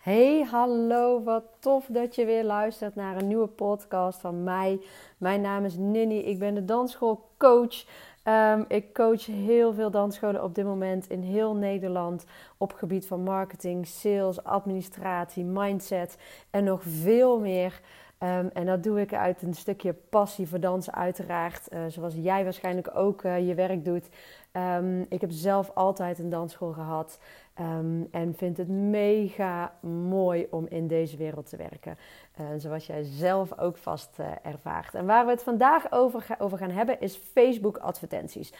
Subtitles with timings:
[0.00, 4.80] Hey, hallo, wat tof dat je weer luistert naar een nieuwe podcast van mij.
[5.18, 7.84] Mijn naam is Ninny, ik ben de dansschoolcoach.
[8.24, 12.24] Um, ik coach heel veel dansscholen op dit moment in heel Nederland
[12.56, 16.16] op gebied van marketing, sales, administratie, mindset
[16.50, 17.80] en nog veel meer.
[18.22, 21.72] Um, en dat doe ik uit een stukje passie voor dansen, uiteraard.
[21.72, 24.08] Uh, zoals jij waarschijnlijk ook uh, je werk doet.
[24.52, 27.18] Um, ik heb zelf altijd een dansschool gehad.
[27.60, 29.72] Um, en vind het mega
[30.08, 31.98] mooi om in deze wereld te werken.
[32.40, 34.94] Uh, zoals jij zelf ook vast uh, ervaart.
[34.94, 38.52] En waar we het vandaag over, ga, over gaan hebben is Facebook advertenties.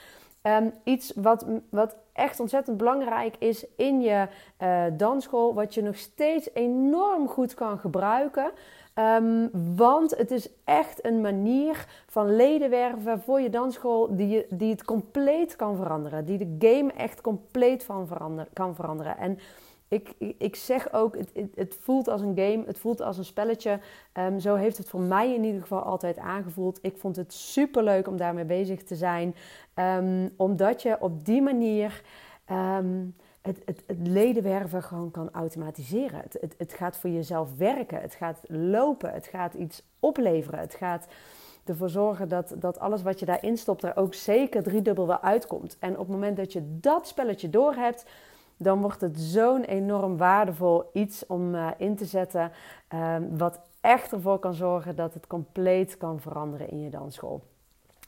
[0.43, 4.29] Um, iets wat, wat echt ontzettend belangrijk is in je
[4.59, 5.55] uh, dansschool.
[5.55, 8.51] Wat je nog steeds enorm goed kan gebruiken.
[8.95, 14.85] Um, want het is echt een manier van ledenwerven voor je dansschool die, die het
[14.85, 16.25] compleet kan veranderen.
[16.25, 19.19] Die de game echt compleet van verander, kan veranderen.
[19.19, 19.39] En
[19.89, 23.79] ik, ik zeg ook, het, het, voelt als een game, het voelt als een spelletje.
[24.15, 26.79] Um, zo heeft het voor mij in ieder geval altijd aangevoeld.
[26.83, 29.35] Ik vond het super leuk om daarmee bezig te zijn.
[29.75, 32.03] Um, omdat je op die manier
[33.43, 36.21] het, het, het ledenwerven gewoon kan automatiseren.
[36.21, 40.61] Het, het, het gaat voor jezelf werken, het gaat lopen, het gaat iets opleveren.
[40.61, 41.07] Het gaat
[41.65, 45.77] ervoor zorgen dat, dat alles wat je daarin stopt er ook zeker driedubbel wel uitkomt.
[45.79, 48.05] En op het moment dat je dat spelletje door hebt,
[48.57, 52.53] dan wordt het zo'n enorm waardevol iets om uh, in te zetten.
[52.95, 57.43] Uh, wat echt ervoor kan zorgen dat het compleet kan veranderen in je dansschool.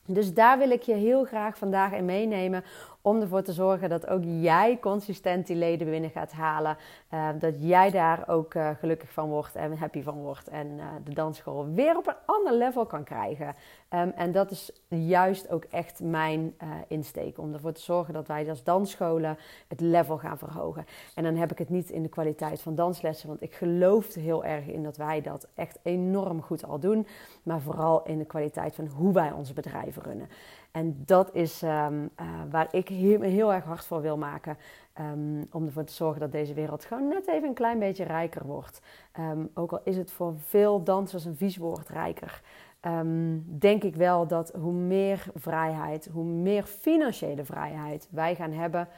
[0.06, 2.64] Dus daar wil ik je heel graag vandaag in meenemen
[3.02, 6.76] om ervoor te zorgen dat ook jij consistent die leden binnen gaat halen.
[7.14, 10.48] Uh, dat jij daar ook uh, gelukkig van wordt en happy van wordt.
[10.48, 13.46] En uh, de dansschool weer op een ander level kan krijgen.
[13.46, 16.54] Um, en dat is juist ook echt mijn
[16.88, 17.38] insteek.
[17.38, 20.86] Om ervoor te zorgen dat wij als dansscholen het level gaan verhogen.
[21.14, 23.28] En dan heb ik het niet in de kwaliteit van danslessen.
[23.28, 27.06] Want ik geloof er heel erg in dat wij dat echt enorm goed al doen.
[27.42, 30.28] Maar vooral in de kwaliteit van hoe wij onze bedrijven runnen.
[30.72, 34.56] En dat is um, uh, waar ik heel, heel, erg hard voor wil maken.
[35.00, 38.46] Um, om ervoor te zorgen dat deze wereld gewoon net even een klein beetje rijker
[38.46, 38.80] wordt.
[39.18, 42.42] Um, ook al is het voor veel dansers een vies woord rijker.
[43.44, 48.88] denk ik wel dat hoe meer vrijheid, hoe meer financiële vrijheid wij gaan hebben,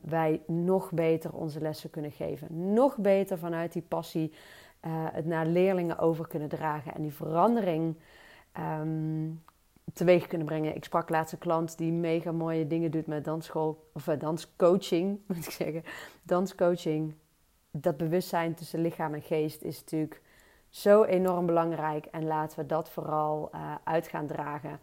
[0.00, 2.72] wij nog beter onze lessen kunnen geven.
[2.72, 4.32] Nog beter vanuit die passie
[4.86, 6.94] uh, het naar leerlingen over kunnen dragen.
[6.94, 7.96] En die verandering
[9.92, 10.74] teweeg kunnen brengen.
[10.74, 15.18] Ik sprak laatst een klant die mega mooie dingen doet met dansschool, of uh, danscoaching,
[15.26, 15.82] moet ik zeggen.
[16.22, 17.14] Danscoaching,
[17.70, 20.22] dat bewustzijn tussen lichaam en geest is natuurlijk
[20.68, 22.04] zo enorm belangrijk.
[22.04, 24.80] En laten we dat vooral uh, uit gaan dragen.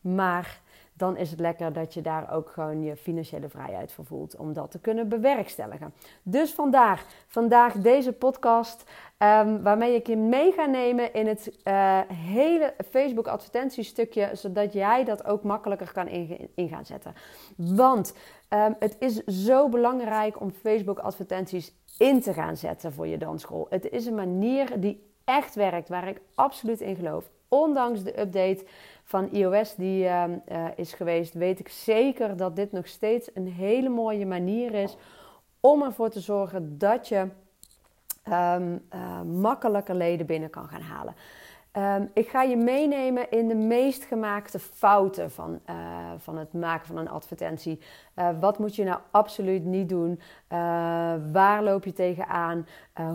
[0.00, 0.60] Maar
[1.00, 4.52] dan is het lekker dat je daar ook gewoon je financiële vrijheid voor voelt om
[4.52, 5.92] dat te kunnen bewerkstelligen.
[6.22, 11.98] Dus vandaar vandaag deze podcast um, waarmee ik je mee ga nemen in het uh,
[12.12, 16.08] hele Facebook advertentiestukje, zodat jij dat ook makkelijker kan
[16.54, 17.14] in, gaan zetten.
[17.56, 18.14] Want
[18.48, 23.66] um, het is zo belangrijk om Facebook advertenties in te gaan zetten voor je dansschool.
[23.70, 27.30] Het is een manier die echt werkt, waar ik absoluut in geloof.
[27.48, 28.64] Ondanks de update
[29.10, 33.46] van iOS die uh, uh, is geweest, weet ik zeker dat dit nog steeds een
[33.46, 34.96] hele mooie manier is
[35.60, 37.26] om ervoor te zorgen dat je
[38.32, 38.82] um,
[39.40, 41.14] makkelijker leden binnen kan gaan halen.
[41.72, 45.76] Um, ik ga je meenemen in de meest gemaakte fouten van, uh,
[46.18, 47.78] van het maken van een advertentie.
[48.40, 50.20] Wat moet je nou absoluut niet doen?
[51.32, 52.66] Waar loop je tegenaan?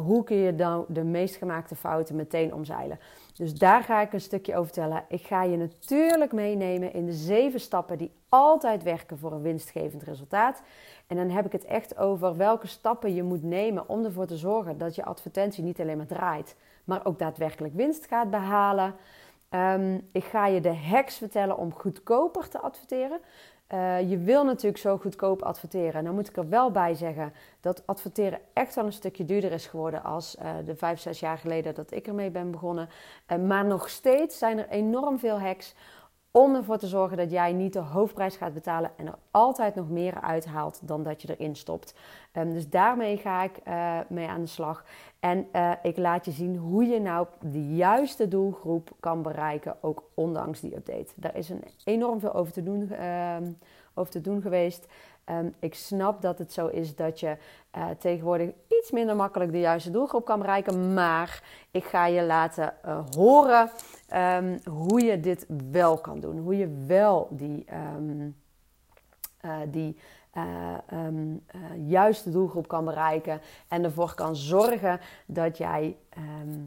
[0.05, 2.99] hoe kun je dan de meest gemaakte fouten meteen omzeilen?
[3.35, 5.05] Dus daar ga ik een stukje over vertellen.
[5.07, 10.03] Ik ga je natuurlijk meenemen in de zeven stappen die altijd werken voor een winstgevend
[10.03, 10.61] resultaat.
[11.07, 14.37] En dan heb ik het echt over welke stappen je moet nemen om ervoor te
[14.37, 18.95] zorgen dat je advertentie niet alleen maar draait, maar ook daadwerkelijk winst gaat behalen.
[19.49, 23.19] Um, ik ga je de hacks vertellen om goedkoper te adverteren.
[23.73, 26.03] Uh, je wil natuurlijk zo goedkoop adverteren.
[26.03, 29.67] Nou moet ik er wel bij zeggen dat adverteren echt wel een stukje duurder is
[29.67, 32.89] geworden als uh, de vijf, zes jaar geleden dat ik ermee ben begonnen.
[33.31, 35.73] Uh, maar nog steeds zijn er enorm veel hacks
[36.37, 39.89] om ervoor te zorgen dat jij niet de hoofdprijs gaat betalen en er altijd nog
[39.89, 41.95] meer uithaalt dan dat je erin stopt.
[42.33, 44.85] Um, dus daarmee ga ik uh, mee aan de slag.
[45.19, 50.03] En uh, ik laat je zien hoe je nou de juiste doelgroep kan bereiken, ook
[50.13, 51.13] ondanks die update.
[51.15, 53.35] Daar is een enorm veel over te doen, uh,
[53.93, 54.87] over te doen geweest.
[55.31, 57.37] Um, ik snap dat het zo is dat je
[57.77, 60.93] uh, tegenwoordig iets minder makkelijk de juiste doelgroep kan bereiken.
[60.93, 63.69] Maar ik ga je laten uh, horen
[64.13, 66.37] um, hoe je dit wel kan doen.
[66.37, 68.35] Hoe je wel die, um,
[69.45, 69.97] uh, die
[71.85, 76.59] juiste doelgroep kan bereiken en ervoor kan zorgen dat jij ehm,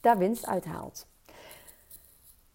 [0.00, 1.06] daar winst uithaalt.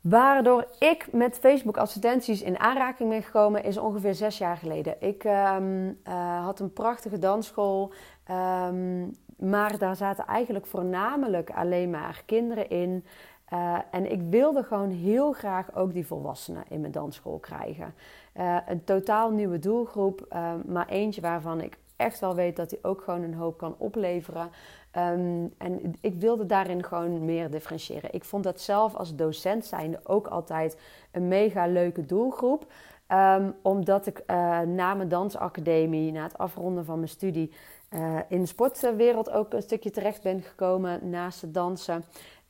[0.02, 4.96] Waardoor ik met Facebook advertenties in aanraking ben gekomen is ongeveer zes jaar geleden.
[5.00, 7.94] Ik um, uh, had een prachtige dansschool,
[8.32, 13.06] um, maar daar zaten eigenlijk voornamelijk alleen maar kinderen in.
[13.54, 17.94] Uh, en ik wilde gewoon heel graag ook die volwassenen in mijn dansschool krijgen.
[18.38, 23.02] Uh, een totaal nieuwe doelgroep, maar eentje waarvan ik echt wel weet dat hij ook
[23.02, 24.50] gewoon een hoop kan opleveren.
[24.98, 28.14] Um, en ik wilde daarin gewoon meer differentiëren.
[28.14, 30.78] Ik vond dat zelf als docent zijnde ook altijd
[31.12, 32.66] een mega leuke doelgroep.
[33.08, 37.52] Um, omdat ik uh, na mijn dansacademie, na het afronden van mijn studie,
[37.90, 42.04] uh, in de sportwereld ook een stukje terecht ben gekomen naast het dansen.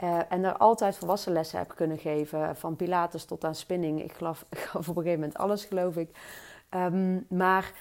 [0.03, 2.55] Uh, en daar altijd volwassen lessen heb kunnen geven.
[2.55, 4.03] Van pilates tot aan spinning.
[4.03, 6.09] Ik, gaf op een gegeven moment alles, geloof ik.
[6.69, 7.73] Um, maar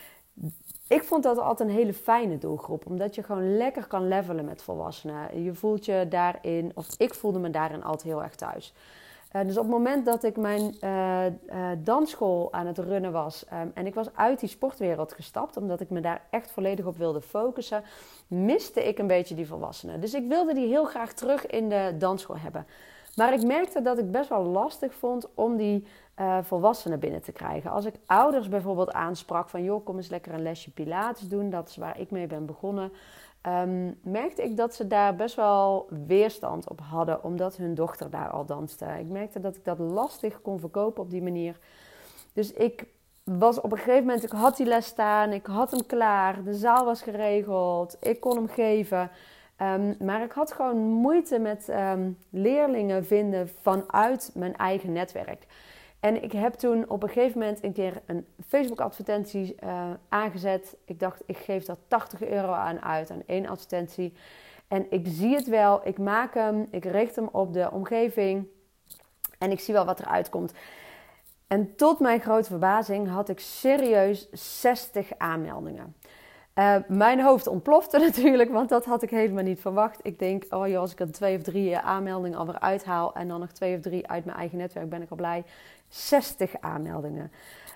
[0.91, 4.63] ik vond dat altijd een hele fijne doelgroep, omdat je gewoon lekker kan levelen met
[4.63, 5.43] volwassenen.
[5.43, 8.75] Je voelt je daarin, of ik voelde me daarin altijd heel erg thuis.
[9.33, 11.25] Uh, dus op het moment dat ik mijn uh,
[11.79, 15.91] dansschool aan het runnen was um, en ik was uit die sportwereld gestapt, omdat ik
[15.91, 17.83] me daar echt volledig op wilde focussen,
[18.27, 20.01] miste ik een beetje die volwassenen.
[20.01, 22.67] Dus ik wilde die heel graag terug in de dansschool hebben.
[23.17, 25.87] Maar ik merkte dat ik best wel lastig vond om die
[26.21, 27.71] uh, volwassenen binnen te krijgen.
[27.71, 31.69] Als ik ouders bijvoorbeeld aansprak van joh, kom eens lekker een lesje Pilates doen, dat
[31.69, 32.93] is waar ik mee ben begonnen.
[33.47, 38.29] Um, merkte ik dat ze daar best wel weerstand op hadden, omdat hun dochter daar
[38.29, 38.85] al danste.
[38.85, 41.59] Ik merkte dat ik dat lastig kon verkopen op die manier.
[42.33, 42.87] Dus ik
[43.25, 46.55] was op een gegeven moment, ik had die les staan, ik had hem klaar, de
[46.55, 49.11] zaal was geregeld, ik kon hem geven.
[49.63, 55.47] Um, maar ik had gewoon moeite met um, leerlingen vinden vanuit mijn eigen netwerk.
[56.01, 60.77] En ik heb toen op een gegeven moment een keer een Facebook-advertentie uh, aangezet.
[60.85, 64.13] Ik dacht, ik geef daar 80 euro aan uit, aan één advertentie.
[64.69, 68.47] En ik zie het wel, ik maak hem, ik richt hem op de omgeving
[69.39, 70.53] en ik zie wel wat eruit komt.
[71.47, 75.95] En tot mijn grote verbazing had ik serieus 60 aanmeldingen.
[76.61, 80.01] Uh, mijn hoofd ontplofte natuurlijk, want dat had ik helemaal niet verwacht.
[80.03, 83.41] Ik denk, oh joh, als ik er twee of drie aanmeldingen alweer uithaal en dan
[83.41, 85.45] nog twee of drie uit mijn eigen netwerk, ben ik al blij.
[85.89, 87.33] 60 aanmeldingen.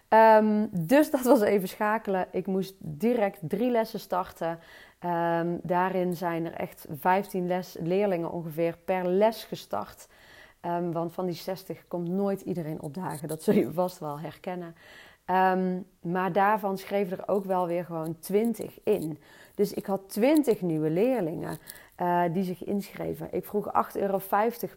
[0.08, 2.26] Um, dus dat was even schakelen.
[2.30, 4.58] Ik moest direct drie lessen starten.
[5.04, 10.08] Um, daarin zijn er echt 15 les, leerlingen ongeveer per les gestart.
[10.66, 13.28] Um, want van die 60 komt nooit iedereen opdagen.
[13.28, 14.74] Dat zul je vast wel herkennen.
[15.30, 19.18] Um, maar daarvan schreven er ook wel weer gewoon 20 in.
[19.54, 21.58] Dus ik had 20 nieuwe leerlingen
[22.00, 23.28] uh, die zich inschreven.
[23.30, 24.20] Ik vroeg 8,50 euro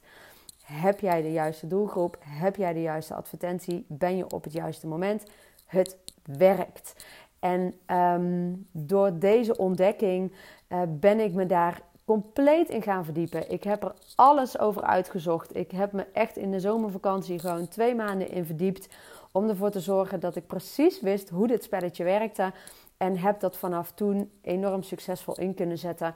[0.63, 2.17] Heb jij de juiste doelgroep?
[2.19, 3.85] Heb jij de juiste advertentie?
[3.87, 5.23] Ben je op het juiste moment?
[5.65, 7.05] Het werkt.
[7.39, 10.31] En um, door deze ontdekking
[10.69, 13.51] uh, ben ik me daar compleet in gaan verdiepen.
[13.51, 15.55] Ik heb er alles over uitgezocht.
[15.55, 18.87] Ik heb me echt in de zomervakantie gewoon twee maanden in verdiept.
[19.31, 22.51] Om ervoor te zorgen dat ik precies wist hoe dit spelletje werkte.
[22.97, 26.15] En heb dat vanaf toen enorm succesvol in kunnen zetten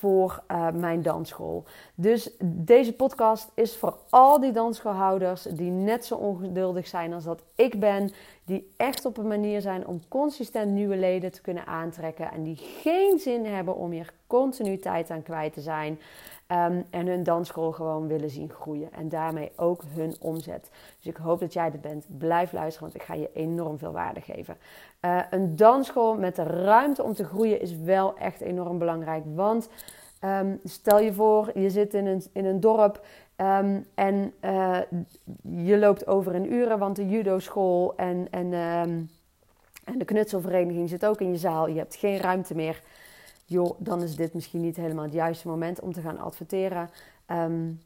[0.00, 1.64] voor uh, mijn dansschool.
[1.94, 7.42] Dus deze podcast is voor al die dansschoolhouders die net zo ongeduldig zijn als dat
[7.54, 8.12] ik ben.
[8.44, 12.30] Die echt op een manier zijn om consistent nieuwe leden te kunnen aantrekken.
[12.32, 15.98] En die geen zin hebben om hier continu tijd aan kwijt te zijn.
[16.52, 18.92] Um, en hun dansschool gewoon willen zien groeien.
[18.92, 20.70] En daarmee ook hun omzet.
[20.96, 22.06] Dus ik hoop dat jij dit bent.
[22.18, 24.56] Blijf luisteren, want ik ga je enorm veel waarde geven.
[25.00, 29.24] Uh, een dansschool met de ruimte om te groeien is wel echt enorm belangrijk.
[29.34, 29.68] Want
[30.24, 34.78] um, stel je voor, je zit in een, in een dorp um, en uh,
[35.64, 38.52] je loopt over in uren, want de judo-school en, en,
[39.84, 41.68] en de knutselvereniging zit ook in je zaal.
[41.68, 42.82] Je hebt geen ruimte meer
[43.50, 46.90] joh, dan is dit misschien niet helemaal het juiste moment om te gaan adverteren.
[47.26, 47.80] Um,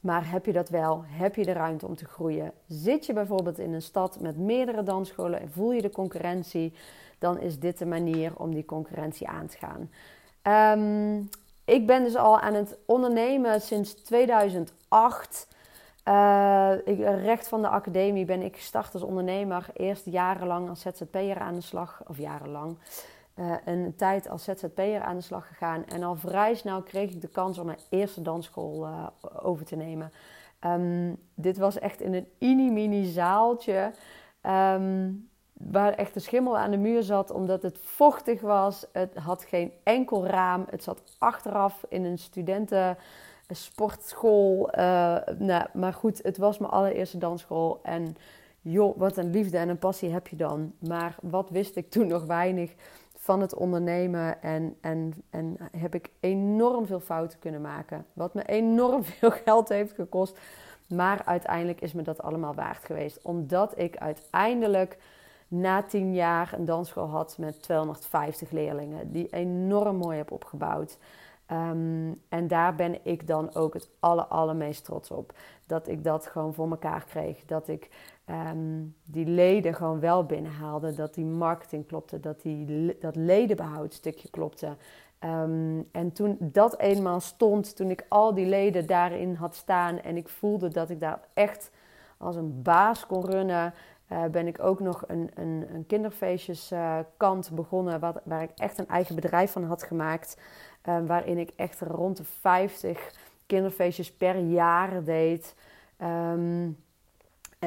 [0.00, 1.04] maar heb je dat wel?
[1.06, 2.52] Heb je de ruimte om te groeien?
[2.68, 6.72] Zit je bijvoorbeeld in een stad met meerdere dansscholen en voel je de concurrentie?
[7.18, 9.90] Dan is dit de manier om die concurrentie aan te gaan.
[10.78, 11.28] Um,
[11.64, 15.48] ik ben dus al aan het ondernemen sinds 2008.
[16.08, 19.66] Uh, ik, recht van de academie ben ik gestart als ondernemer.
[19.74, 22.02] Eerst jarenlang als ZZP'er aan de slag.
[22.06, 22.76] Of jarenlang.
[23.36, 25.86] Uh, een tijd als ZZP'er aan de slag gegaan.
[25.86, 29.06] En al vrij snel kreeg ik de kans om mijn eerste dansschool uh,
[29.42, 30.12] over te nemen.
[30.60, 33.92] Um, dit was echt in een mini-mini zaaltje.
[34.42, 38.86] Um, waar echt een schimmel aan de muur zat omdat het vochtig was.
[38.92, 40.66] Het had geen enkel raam.
[40.70, 42.96] Het zat achteraf in een studenten
[43.48, 44.68] sportschool.
[44.78, 47.80] Uh, nou, maar goed, het was mijn allereerste dansschool.
[47.82, 48.16] En
[48.60, 50.72] joh, wat een liefde en een passie heb je dan.
[50.78, 52.74] Maar wat wist ik toen nog weinig
[53.26, 54.42] van het ondernemen.
[54.42, 58.06] En, en, en heb ik enorm veel fouten kunnen maken.
[58.12, 60.38] Wat me enorm veel geld heeft gekost.
[60.88, 63.22] Maar uiteindelijk is me dat allemaal waard geweest.
[63.22, 64.98] Omdat ik uiteindelijk
[65.48, 69.12] na tien jaar een dansschool had met 250 leerlingen.
[69.12, 70.98] Die enorm mooi heb opgebouwd.
[71.52, 75.32] Um, en daar ben ik dan ook het aller, allermeest trots op.
[75.66, 77.44] Dat ik dat gewoon voor elkaar kreeg.
[77.44, 77.88] Dat ik
[78.30, 80.94] um, die leden gewoon wel binnenhaalde.
[80.94, 82.20] Dat die marketing klopte.
[82.20, 84.76] Dat die, dat ledenbehoudstukje klopte.
[85.20, 90.16] Um, en toen dat eenmaal stond, toen ik al die leden daarin had staan en
[90.16, 91.70] ik voelde dat ik daar echt
[92.16, 93.74] als een baas kon runnen,
[94.12, 98.78] uh, ben ik ook nog een, een, een kinderfeestjeskant uh, begonnen, wat, waar ik echt
[98.78, 100.40] een eigen bedrijf van had gemaakt.
[100.88, 103.12] Uh, waarin ik echt rond de 50
[103.46, 105.54] kinderfeestjes per jaar deed.
[106.02, 106.84] Um,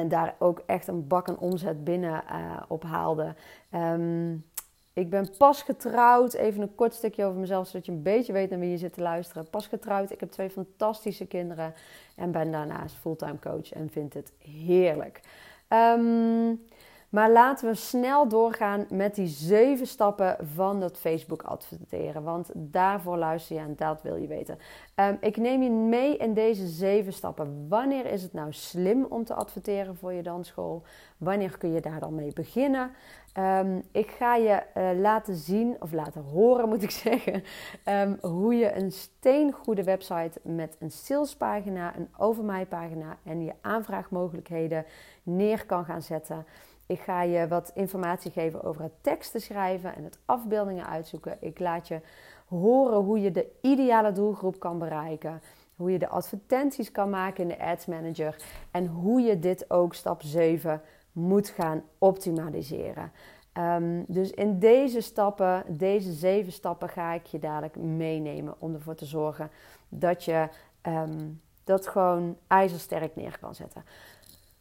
[0.00, 2.22] en daar ook echt een bak en omzet binnen
[2.68, 3.34] ophaalde.
[3.74, 4.44] Um,
[4.92, 6.34] ik ben pas getrouwd.
[6.34, 8.92] Even een kort stukje over mezelf, zodat je een beetje weet naar wie je zit
[8.92, 9.50] te luisteren.
[9.50, 10.10] Pas getrouwd.
[10.10, 11.74] Ik heb twee fantastische kinderen.
[12.16, 15.20] En ben daarnaast fulltime coach en vind het heerlijk.
[15.68, 16.66] Um,
[17.10, 22.22] maar laten we snel doorgaan met die zeven stappen van dat Facebook adverteren.
[22.22, 24.58] Want daarvoor luister je en dat wil je weten.
[24.96, 27.66] Um, ik neem je mee in deze zeven stappen.
[27.68, 30.82] Wanneer is het nou slim om te adverteren voor je dansschool?
[31.16, 32.90] Wanneer kun je daar dan mee beginnen?
[33.38, 37.42] Um, ik ga je uh, laten zien, of laten horen moet ik zeggen,
[37.88, 43.52] um, hoe je een steengoede website met een salespagina, een over mij pagina en je
[43.60, 44.84] aanvraagmogelijkheden
[45.22, 46.46] neer kan gaan zetten.
[46.90, 51.36] Ik ga je wat informatie geven over het teksten schrijven en het afbeeldingen uitzoeken.
[51.40, 52.00] Ik laat je
[52.48, 55.42] horen hoe je de ideale doelgroep kan bereiken.
[55.76, 58.36] Hoe je de advertenties kan maken in de Ads Manager.
[58.70, 60.82] En hoe je dit ook stap 7
[61.12, 63.12] moet gaan optimaliseren.
[63.58, 68.94] Um, dus in deze stappen, deze zeven stappen, ga ik je dadelijk meenemen om ervoor
[68.94, 69.50] te zorgen
[69.88, 70.48] dat je
[70.82, 73.84] um, dat gewoon ijzersterk neer kan zetten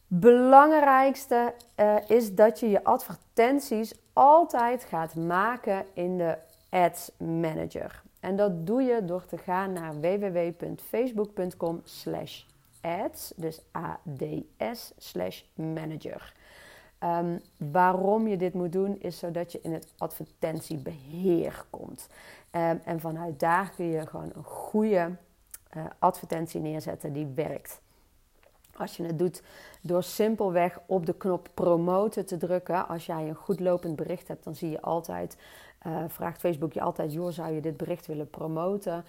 [0.10, 6.38] belangrijkste uh, is dat je je advertenties altijd gaat maken in de
[6.70, 8.02] Ads Manager.
[8.20, 12.44] En dat doe je door te gaan naar www.facebook.com slash
[12.82, 16.34] ads, dus A-D-S slash manager.
[17.04, 22.08] Um, waarom je dit moet doen is zodat je in het advertentiebeheer komt.
[22.52, 25.16] Um, en vanuit daar kun je gewoon een goede
[25.78, 27.82] uh, advertentie neerzetten die werkt.
[28.80, 29.44] Als je het doet
[29.82, 32.88] door simpelweg op de knop promoten te drukken.
[32.88, 35.38] Als jij een goed lopend bericht hebt, dan zie je altijd,
[35.88, 39.06] uh, vraagt Facebook je altijd, joh, zou je dit bericht willen promoten?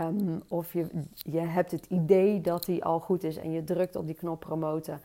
[0.00, 3.96] Um, of je, je hebt het idee dat die al goed is en je drukt
[3.96, 5.00] op die knop promoten.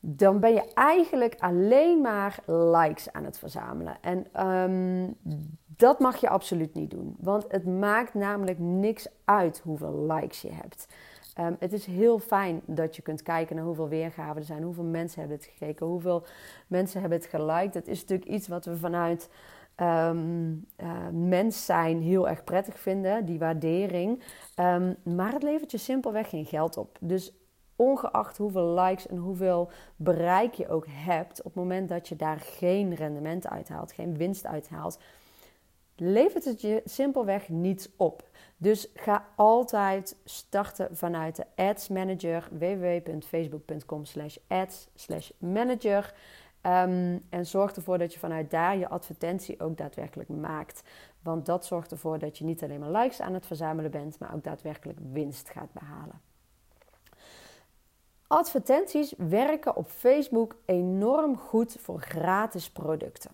[0.00, 3.96] Dan ben je eigenlijk alleen maar likes aan het verzamelen.
[4.00, 5.16] En um,
[5.76, 7.16] dat mag je absoluut niet doen.
[7.18, 10.86] Want het maakt namelijk niks uit hoeveel likes je hebt.
[11.38, 14.84] Um, het is heel fijn dat je kunt kijken naar hoeveel weergaven er zijn, hoeveel
[14.84, 16.24] mensen hebben het gekeken, hoeveel
[16.66, 17.72] mensen hebben het geliked.
[17.72, 19.28] Dat is natuurlijk iets wat we vanuit
[19.76, 20.66] um,
[21.12, 24.22] mens zijn heel erg prettig vinden, die waardering.
[24.60, 26.98] Um, maar het levert je simpelweg geen geld op.
[27.00, 27.32] Dus
[27.76, 32.40] ongeacht hoeveel likes en hoeveel bereik je ook hebt, op het moment dat je daar
[32.40, 34.98] geen rendement uithaalt, geen winst uithaalt,
[35.96, 38.28] levert het je simpelweg niets op.
[38.62, 46.14] Dus ga altijd starten vanuit de Ads Manager, www.facebook.com slash ads slash manager.
[46.66, 50.82] Um, en zorg ervoor dat je vanuit daar je advertentie ook daadwerkelijk maakt.
[51.22, 54.34] Want dat zorgt ervoor dat je niet alleen maar likes aan het verzamelen bent, maar
[54.34, 56.20] ook daadwerkelijk winst gaat behalen.
[58.26, 63.30] Advertenties werken op Facebook enorm goed voor gratis producten.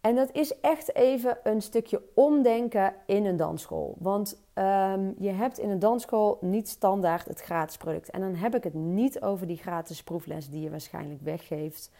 [0.00, 3.96] En dat is echt even een stukje omdenken in een dansschool.
[3.98, 8.10] Want um, je hebt in een dansschool niet standaard het gratis product.
[8.10, 11.90] En dan heb ik het niet over die gratis proefles die je waarschijnlijk weggeeft.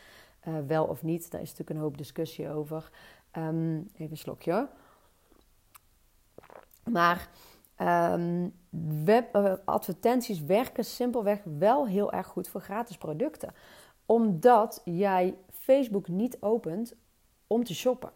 [0.49, 2.91] Uh, wel of niet, daar is natuurlijk een hoop discussie over.
[3.37, 4.69] Um, even een slokje.
[6.85, 7.29] Maar
[7.77, 8.49] ehm,
[9.05, 13.55] web, uh, advertenties werken simpelweg wel heel erg goed voor gratis producten.
[14.07, 16.95] Omdat jij Facebook niet opent
[17.53, 18.11] om te shoppen.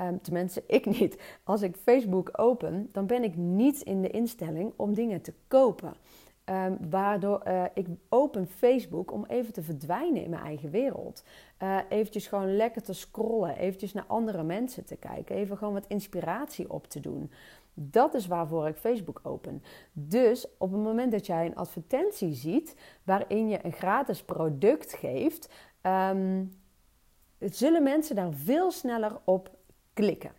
[0.00, 1.18] Um, tenminste, ik niet.
[1.44, 5.94] Als ik Facebook open, dan ben ik niet in de instelling om dingen te kopen.
[6.44, 11.24] Um, waardoor uh, ik open Facebook om even te verdwijnen in mijn eigen wereld.
[11.62, 15.86] Uh, eventjes gewoon lekker te scrollen, eventjes naar andere mensen te kijken, even gewoon wat
[15.86, 17.30] inspiratie op te doen.
[17.74, 19.62] Dat is waarvoor ik Facebook open.
[19.92, 25.48] Dus op het moment dat jij een advertentie ziet waarin je een gratis product geeft,
[25.82, 26.52] um,
[27.40, 29.50] zullen mensen daar veel sneller op
[29.92, 30.32] klikken.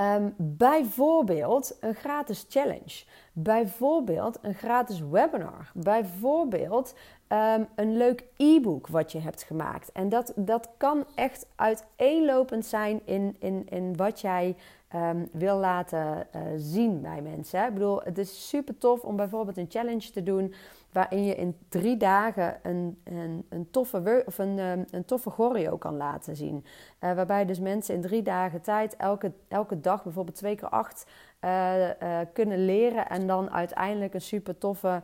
[0.00, 3.04] Um, bijvoorbeeld een gratis challenge.
[3.32, 5.70] Bijvoorbeeld een gratis webinar.
[5.74, 6.94] Bijvoorbeeld
[7.28, 9.92] um, een leuk e-book wat je hebt gemaakt.
[9.92, 14.56] En dat, dat kan echt uiteenlopend zijn in, in, in wat jij
[14.94, 17.66] um, wil laten uh, zien bij mensen.
[17.66, 20.54] Ik bedoel, het is super tof om bijvoorbeeld een challenge te doen
[20.92, 25.76] waarin je in drie dagen een, een, een toffe, of een, um, een toffe choreo
[25.76, 26.64] kan laten zien.
[27.00, 31.10] Uh, waarbij dus mensen in drie dagen tijd elke, elke dag bijvoorbeeld twee keer acht
[31.44, 31.88] uh,
[32.32, 35.02] kunnen leren en dan uiteindelijk een super toffe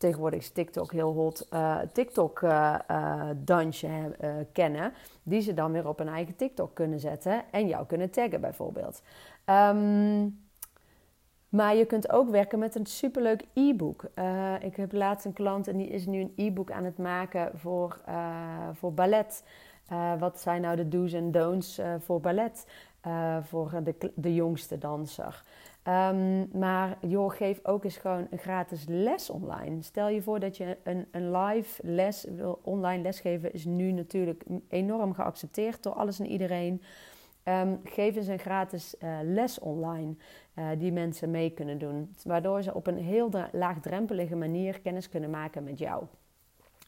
[0.00, 4.92] tegenwoordig is TikTok heel hot, uh, TikTok-dansje uh, uh, kennen.
[5.22, 9.02] Die ze dan weer op een eigen TikTok kunnen zetten en jou kunnen taggen bijvoorbeeld.
[9.46, 10.48] Um,
[11.48, 14.04] maar je kunt ook werken met een superleuk e-book.
[14.60, 18.00] ik heb laatst een klant en die is nu een e-book aan het maken voor,
[18.72, 19.44] voor ballet.
[20.18, 22.66] wat zijn nou de do's en don'ts voor ballet?
[23.42, 25.42] voor de, de jongste danser.
[25.88, 29.82] Um, maar joh, geef ook eens gewoon een gratis les online.
[29.82, 34.44] Stel je voor dat je een, een live les wil, online lesgeven, is nu natuurlijk
[34.68, 36.82] enorm geaccepteerd door alles en iedereen.
[37.44, 40.14] Um, geef eens een gratis uh, les online
[40.54, 42.14] uh, die mensen mee kunnen doen.
[42.24, 46.04] Waardoor ze op een heel laagdrempelige manier kennis kunnen maken met jou.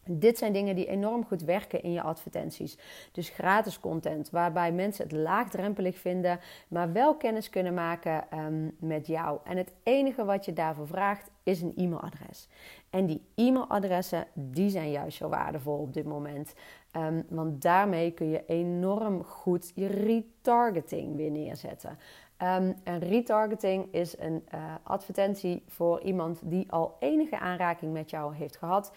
[0.06, 2.78] Dit zijn dingen die enorm goed werken in je advertenties.
[3.12, 9.06] Dus gratis content, waarbij mensen het laagdrempelig vinden, maar wel kennis kunnen maken um, met
[9.06, 9.38] jou.
[9.44, 12.48] En het enige wat je daarvoor vraagt is een e-mailadres.
[12.90, 16.54] En die e-mailadressen, die zijn juist zo waardevol op dit moment.
[16.96, 21.98] Um, want daarmee kun je enorm goed je retargeting weer neerzetten.
[22.42, 28.34] Um, en retargeting is een uh, advertentie voor iemand die al enige aanraking met jou
[28.34, 28.92] heeft gehad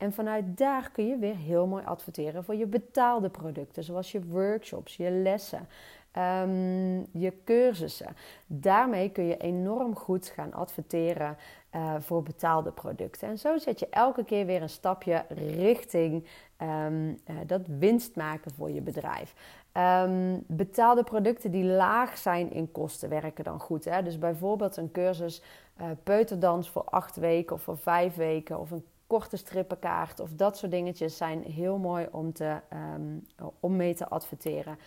[0.00, 4.26] en vanuit daar kun je weer heel mooi adverteren voor je betaalde producten, zoals je
[4.26, 5.68] workshops, je lessen,
[6.16, 8.16] um, je cursussen.
[8.46, 11.36] Daarmee kun je enorm goed gaan adverteren
[11.74, 13.28] uh, voor betaalde producten.
[13.28, 16.26] En zo zet je elke keer weer een stapje richting
[16.62, 19.34] um, uh, dat winst maken voor je bedrijf.
[19.76, 23.84] Um, betaalde producten die laag zijn in kosten werken dan goed.
[23.84, 24.02] Hè?
[24.02, 25.42] Dus bijvoorbeeld een cursus
[25.80, 30.56] uh, peuterdans voor acht weken of voor vijf weken of een korte strippenkaart of dat
[30.56, 32.60] soort dingetjes zijn heel mooi om, te,
[32.94, 33.26] um,
[33.60, 34.78] om mee te adverteren.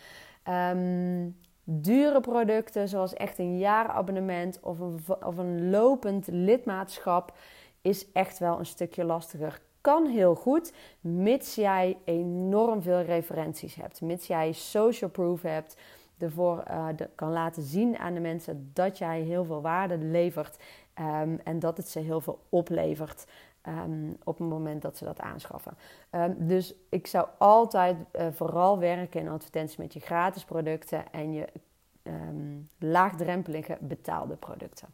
[0.49, 7.33] Um, dure producten zoals echt een jaarabonnement of een, of een lopend lidmaatschap
[7.81, 9.61] is echt wel een stukje lastiger.
[9.83, 14.01] Kan heel goed, mits jij enorm veel referenties hebt.
[14.01, 15.77] Mits jij social proof hebt,
[16.17, 16.63] ervoor
[16.95, 20.57] de, kan laten zien aan de mensen dat jij heel veel waarde levert
[20.99, 23.25] um, en dat het ze heel veel oplevert.
[23.67, 25.77] Um, op het moment dat ze dat aanschaffen.
[26.11, 31.33] Um, dus ik zou altijd uh, vooral werken in advertenties met je gratis producten en
[31.33, 31.47] je
[32.77, 34.87] laagdrempelige betaalde producten.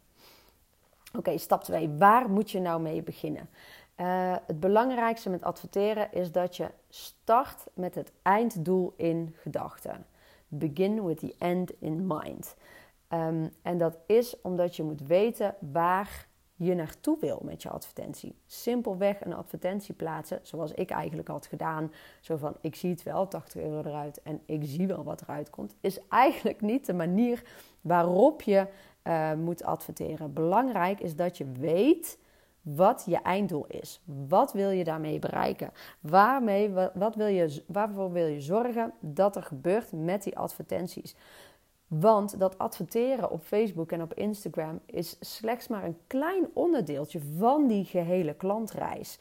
[1.16, 1.88] Oké, stap 2.
[1.88, 3.48] Waar moet je nou mee beginnen?
[4.00, 10.06] Uh, het belangrijkste met adverteren is dat je start met het einddoel in gedachten.
[10.48, 12.56] Begin with the end in mind.
[13.62, 16.28] en dat is omdat je moet weten waar
[16.64, 18.34] je naartoe wil met je advertentie.
[18.46, 21.92] Simpelweg een advertentie plaatsen, zoals ik eigenlijk had gedaan.
[22.20, 25.50] Zo van, ik zie het wel, 80 euro eruit en ik zie wel wat eruit
[25.50, 25.74] komt.
[25.80, 27.42] Is eigenlijk niet de manier
[27.80, 28.66] waarop je
[29.04, 30.32] uh, moet adverteren.
[30.32, 32.18] Belangrijk is dat je weet
[32.62, 34.02] wat je einddoel is.
[34.28, 35.70] Wat wil je daarmee bereiken?
[36.00, 41.16] Waarmee, wat wil je, waarvoor wil je zorgen dat er gebeurt met die advertenties?
[41.86, 47.66] Want dat adverteren op Facebook en op Instagram is slechts maar een klein onderdeeltje van
[47.66, 49.18] die gehele klantreis.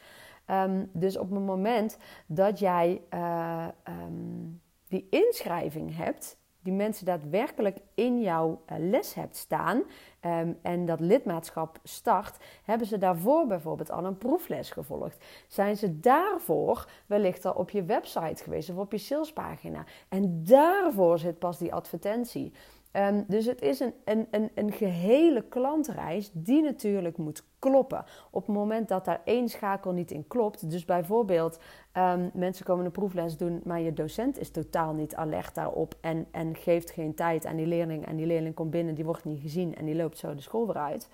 [0.48, 7.78] Um, dus op het moment dat jij uh, um, die inschrijving hebt, die mensen daadwerkelijk
[7.94, 9.84] in jouw eh, les hebt staan
[10.26, 15.26] um, en dat lidmaatschap start, hebben ze daarvoor bijvoorbeeld al een proefles gevolgd?
[15.48, 19.86] Zijn ze daarvoor wellicht al op je website geweest of op je salespagina?
[20.10, 22.54] En daarvoor zit pas die advertentie.
[22.92, 28.06] Ehm, dus het is een, een, een, een gehele klantreis die natuurlijk moet kloppen.
[28.32, 31.60] Op het moment dat daar één schakel niet in klopt, dus bijvoorbeeld
[31.98, 36.28] um, mensen komen een proefles doen, maar je docent is totaal niet alert daarop en,
[36.32, 39.42] en geeft geen tijd aan die leerling en die leerling komt binnen, die wordt niet
[39.42, 41.10] gezien en die loopt zo de school weer uit,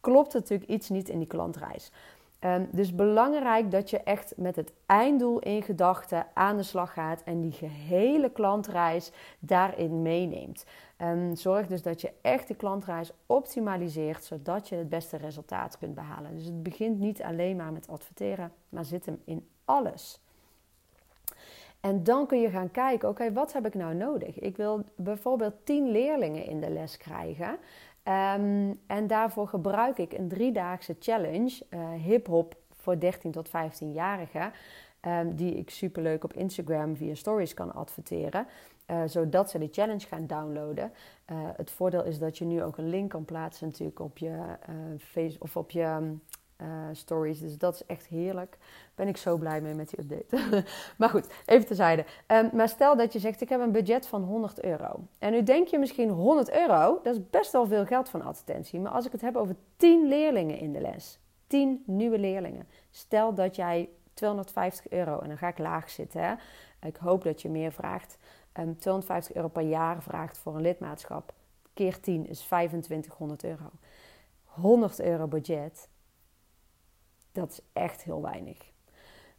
[0.00, 1.92] klopt natuurlijk iets niet in die klantreis.
[2.44, 7.22] Um, dus belangrijk dat je echt met het einddoel in gedachten aan de slag gaat
[7.22, 10.64] en die gehele klantreis daarin meeneemt.
[11.02, 15.94] Um, zorg dus dat je echt de klantreis optimaliseert zodat je het beste resultaat kunt
[15.94, 16.36] behalen.
[16.36, 20.20] Dus het begint niet alleen maar met adverteren, maar zit hem in alles.
[21.80, 24.38] En dan kun je gaan kijken, oké, wat heb ik nou nodig?
[24.38, 27.58] Ik wil bijvoorbeeld 10 leerlingen in de les krijgen.
[28.04, 34.52] Um, en daarvoor gebruik ik een driedaagse challenge, uh, hip-hop voor 13 tot 15-jarigen,
[35.06, 38.46] um, die ik superleuk op Instagram via stories kan adverteren.
[38.86, 40.92] Uh, zodat ze de challenge gaan downloaden.
[41.32, 44.38] Uh, het voordeel is dat je nu ook een link kan plaatsen natuurlijk op je
[44.98, 46.16] face of op je
[46.62, 47.40] uh, stories.
[47.40, 48.58] Dus dat is echt heerlijk.
[48.94, 50.64] Ben ik zo blij mee met die update.
[50.98, 52.04] maar goed, even terzijde.
[52.26, 55.00] Um, maar stel dat je zegt, ik heb een budget van 100 euro.
[55.18, 58.80] En nu denk je misschien 100 euro, dat is best wel veel geld van advertentie.
[58.80, 61.18] Maar als ik het heb over 10 leerlingen in de les.
[61.46, 62.68] 10 nieuwe leerlingen.
[62.90, 66.22] Stel dat jij 250 euro, en dan ga ik laag zitten.
[66.22, 66.34] Hè?
[66.88, 68.18] Ik hoop dat je meer vraagt.
[68.58, 71.32] Um, ehm, 250 euro per jaar vraagt voor een lidmaatschap.
[71.74, 73.70] Keer 10 is 2500 euro.
[74.44, 75.88] 100 euro budget
[77.32, 78.58] dat is echt heel weinig.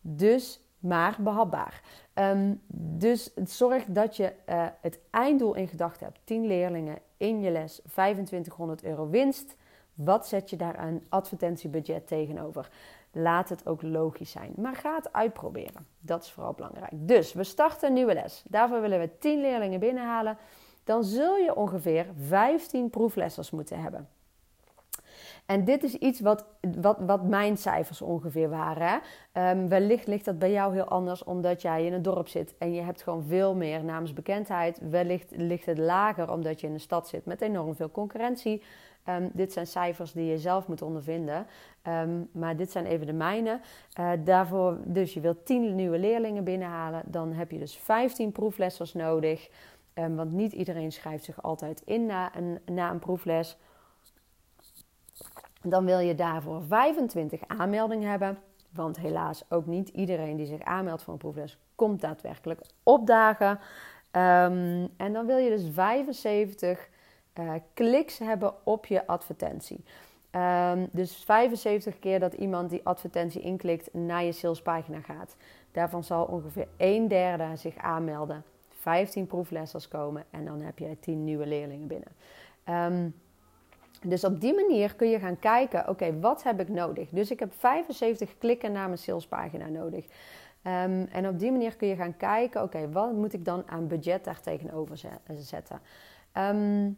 [0.01, 1.81] Dus, maar behapbaar.
[2.13, 6.19] Um, dus zorg dat je uh, het einddoel in gedachten hebt.
[6.23, 9.55] 10 leerlingen in je les, 2500 euro winst.
[9.93, 12.69] Wat zet je daar aan advertentiebudget tegenover?
[13.11, 14.53] Laat het ook logisch zijn.
[14.57, 15.87] Maar ga het uitproberen.
[15.99, 16.91] Dat is vooral belangrijk.
[16.93, 18.43] Dus we starten een nieuwe les.
[18.47, 20.37] Daarvoor willen we 10 leerlingen binnenhalen.
[20.83, 24.09] Dan zul je ongeveer 15 proeflessers moeten hebben.
[25.51, 26.45] En dit is iets wat,
[26.81, 29.01] wat, wat mijn cijfers ongeveer waren.
[29.33, 32.73] Um, wellicht ligt dat bij jou heel anders omdat jij in een dorp zit en
[32.73, 34.79] je hebt gewoon veel meer naamsbekendheid.
[34.89, 38.63] Wellicht ligt het lager omdat je in een stad zit met enorm veel concurrentie.
[39.09, 41.47] Um, dit zijn cijfers die je zelf moet ondervinden.
[41.87, 43.59] Um, maar dit zijn even de mijne.
[43.99, 47.01] Uh, daarvoor, dus je wilt 10 nieuwe leerlingen binnenhalen.
[47.05, 49.49] Dan heb je dus 15 proeflessers nodig.
[49.93, 53.57] Want niet iedereen schrijft zich altijd in na een, na een proefles.
[55.61, 58.37] Dan wil je daarvoor 25 aanmeldingen hebben.
[58.69, 63.49] Want helaas ook niet iedereen die zich aanmeldt voor een proefles komt daadwerkelijk opdagen.
[64.11, 66.89] Um, en dan wil je dus 75
[67.39, 69.83] uh, eh, kliks hebben op je advertentie.
[70.31, 75.35] Um, dus 75 keer dat iemand die advertentie inklikt naar je salespagina gaat.
[75.71, 78.43] Daarvan zal ongeveer een derde zich aanmelden.
[78.69, 82.11] 15 proeflessers komen en dan heb je 10 nieuwe leerlingen binnen.
[82.93, 83.20] Um,
[84.05, 87.09] dus op die manier kun je gaan kijken, oké, wat heb ik nodig?
[87.09, 90.05] Dus ik heb 75 klikken naar mijn salespagina nodig.
[90.63, 93.87] Um, en op die manier kun je gaan kijken, oké, wat moet ik dan aan
[93.87, 94.97] budget daar tegenover
[95.37, 95.81] zetten?
[96.37, 96.97] Um,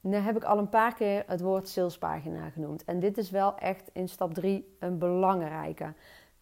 [0.00, 2.84] nu heb ik al een paar keer het woord salespagina genoemd.
[2.84, 5.94] En dit is wel echt in stap 3 een belangrijke.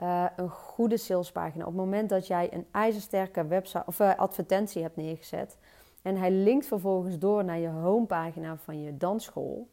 [0.02, 1.64] Uh, een goede salespagina.
[1.64, 5.58] Op het moment dat jij een ijzersterke website of uh, advertentie hebt neergezet,
[6.02, 9.68] en hij linkt vervolgens door naar je homepagina van je dansschool,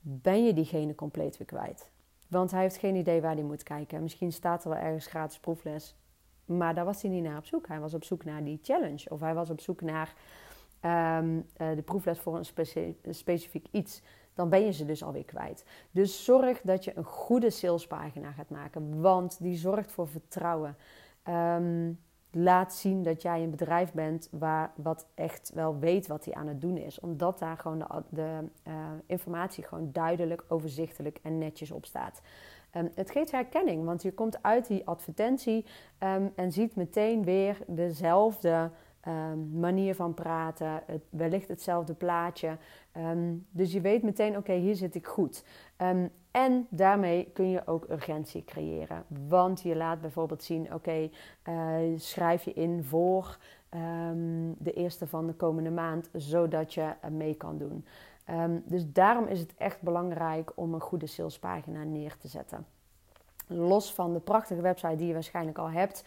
[0.00, 1.90] ben je diegene compleet weer kwijt.
[2.28, 4.02] Want hij heeft geen idee waar hij moet kijken.
[4.02, 5.96] Misschien staat er wel ergens gratis proefles,
[6.44, 7.68] maar daar was hij niet naar op zoek.
[7.68, 10.14] Hij was op zoek naar die challenge of hij was op zoek naar
[11.20, 12.74] um, uh, de proefles voor een,
[13.14, 14.02] specifiek iets.
[14.34, 15.64] Dan ben je ze dus alweer kwijt.
[15.90, 20.76] Dus zorg dat je een goede salespagina gaat maken, want die zorgt voor vertrouwen.
[21.28, 21.98] Um,
[22.32, 26.46] laat zien dat jij een bedrijf bent waar wat echt wel weet wat hij aan
[26.46, 27.00] het doen is.
[27.00, 28.38] Omdat daar gewoon de,
[28.68, 28.74] uh,
[29.06, 32.20] informatie gewoon duidelijk, overzichtelijk en netjes op staat.
[32.76, 35.64] Um, het geeft herkenning, want je komt uit die advertentie
[35.98, 38.70] um, en ziet meteen weer dezelfde
[39.08, 42.56] um, manier van praten, het, wellicht hetzelfde plaatje.
[43.50, 45.44] Dus je weet meteen, oké, hier zit ik goed.
[46.30, 49.04] En daarmee kun je ook urgentie creëren.
[49.28, 51.10] Want je laat bijvoorbeeld zien, oké,
[51.48, 53.38] uh, schrijf je in voor
[54.58, 57.84] de eerste van de komende maand, zodat je mee kan doen.
[58.64, 62.66] dus daarom is het echt belangrijk om een goede salespagina neer te zetten.
[63.46, 66.04] Los van de prachtige website die je waarschijnlijk al hebt,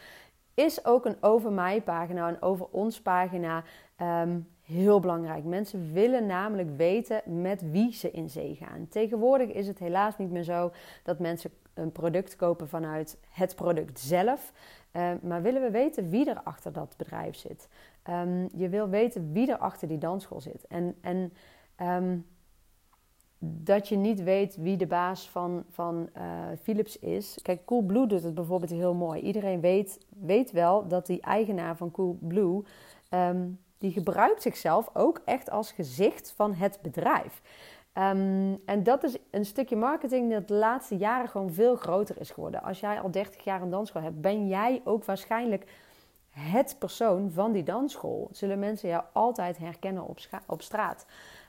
[0.53, 3.63] is ook een over mij pagina, een over ons pagina
[4.01, 5.43] um, heel belangrijk.
[5.43, 8.87] Mensen willen namelijk weten met wie ze in zee gaan.
[8.89, 10.71] Tegenwoordig is het helaas niet meer zo
[11.03, 14.51] dat mensen een product kopen vanuit het product zelf.
[14.93, 17.67] Uh, maar willen we weten wie er achter dat bedrijf zit?
[18.09, 20.67] Um, je wil weten wie er achter die dansschool zit.
[20.67, 21.33] En, en
[21.87, 22.25] um,
[23.39, 26.23] dat je niet weet wie de baas van, van uh,
[26.61, 27.39] Philips is.
[27.41, 29.21] Kijk, Coolblue doet het bijvoorbeeld heel mooi.
[29.21, 32.63] Iedereen weet, weet wel dat die eigenaar van Coolblue...
[33.09, 37.41] Um, die gebruikt zichzelf ook echt als gezicht van het bedrijf.
[37.97, 42.31] Um, en dat is een stukje marketing dat de laatste jaren gewoon veel groter is
[42.31, 42.63] geworden.
[42.63, 45.65] Als jij al 30 jaar een dansschool hebt, ben jij ook waarschijnlijk
[46.29, 48.29] het persoon van die dansschool.
[48.31, 51.05] Zullen mensen jou altijd herkennen op, op straat.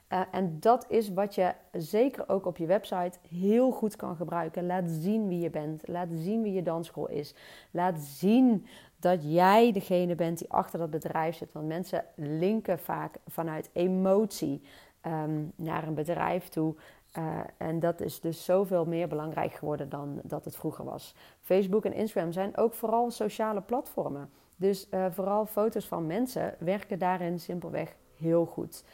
[0.09, 4.67] Uh, en dat is wat je zeker ook op je website heel goed kan gebruiken.
[4.67, 5.89] Laat zien wie je bent.
[5.89, 7.35] Laat zien wie je dansschool is.
[7.71, 8.67] Laat zien
[9.05, 11.53] dat jij degene bent die achter dat bedrijf zit.
[11.53, 14.63] Want mensen linken vaak vanuit emotie
[15.07, 16.75] um, naar een bedrijf toe.
[17.19, 21.15] Uh, en dat is dus zoveel meer belangrijk geworden dan dat het vroeger was.
[21.41, 24.31] Facebook en Instagram zijn ook vooral sociale platformen.
[24.57, 28.85] Dus uh, vooral foto's van mensen werken daarin simpelweg heel goed.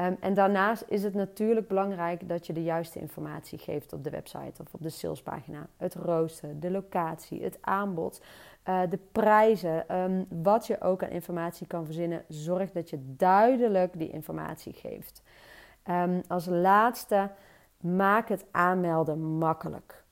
[0.00, 4.10] Um, en daarnaast is het natuurlijk belangrijk dat je de juiste informatie geeft op de
[4.10, 5.66] website of op de salespagina.
[5.76, 8.20] Het rooster, de locatie, het aanbod,
[8.68, 12.24] uh, de prijzen, um, wat je ook aan informatie kan verzinnen.
[12.28, 15.22] Zorg dat je duidelijk die informatie geeft.
[15.90, 17.30] Um, als laatste,
[17.80, 20.04] maak het aanmelden makkelijk.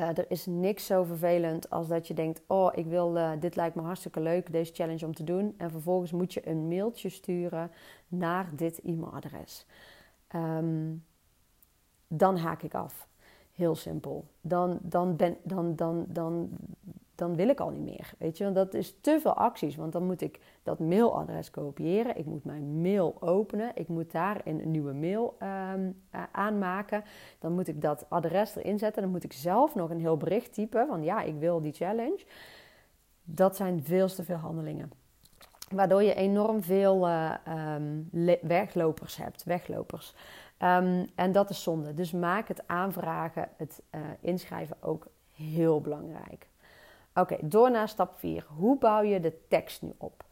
[0.00, 3.56] Uh, er is niks zo vervelend als dat je denkt: Oh, ik wil, uh, dit
[3.56, 5.54] lijkt me hartstikke leuk, deze challenge om te doen.
[5.58, 7.70] En vervolgens moet je een mailtje sturen
[8.08, 9.66] naar dit e-mailadres.
[10.34, 11.04] Um,
[12.08, 13.08] dan haak ik af.
[13.52, 14.24] Heel simpel.
[14.40, 16.50] Dan, dan, ben, dan, dan, dan,
[17.16, 18.12] dan wil ik al niet meer.
[18.18, 19.76] Weet je, want dat is te veel acties.
[19.76, 22.18] Want dan moet ik dat mailadres kopiëren.
[22.18, 23.70] Ik moet mijn mail openen.
[23.74, 27.04] Ik moet daar een nieuwe mail um, uh, aanmaken.
[27.38, 29.02] Dan moet ik dat adres erin zetten.
[29.02, 32.24] Dan moet ik zelf nog een heel bericht typen van ja, ik wil die challenge.
[33.24, 34.90] Dat zijn veel te veel handelingen.
[35.70, 37.34] Waardoor je enorm veel uh,
[37.74, 38.08] um,
[38.42, 39.44] weglopers hebt.
[39.44, 40.14] Weglopers.
[40.62, 41.94] Um, en dat is zonde.
[41.94, 46.48] Dus maak het aanvragen, het uh, inschrijven ook heel belangrijk.
[47.18, 48.46] Oké, door naar stap 4.
[48.48, 50.24] Hoe bouw je de tekst nu op?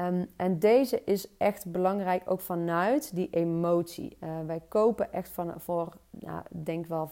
[0.00, 4.16] Um, en deze is echt belangrijk ook vanuit die emotie.
[4.20, 7.10] Uh, wij kopen echt van, voor, nou, denk wel 95%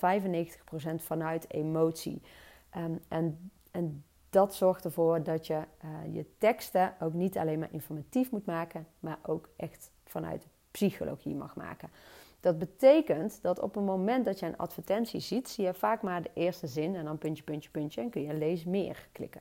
[0.96, 2.22] vanuit emotie.
[2.76, 5.54] Um, en, en dat zorgt ervoor dat je
[5.84, 11.34] uh, je teksten ook niet alleen maar informatief moet maken, maar ook echt vanuit psychologie
[11.34, 11.90] mag maken.
[12.42, 16.22] Dat betekent dat op het moment dat je een advertentie ziet, zie je vaak maar
[16.22, 19.40] de eerste zin en dan puntje, puntje, puntje en kun je lees meer klikken.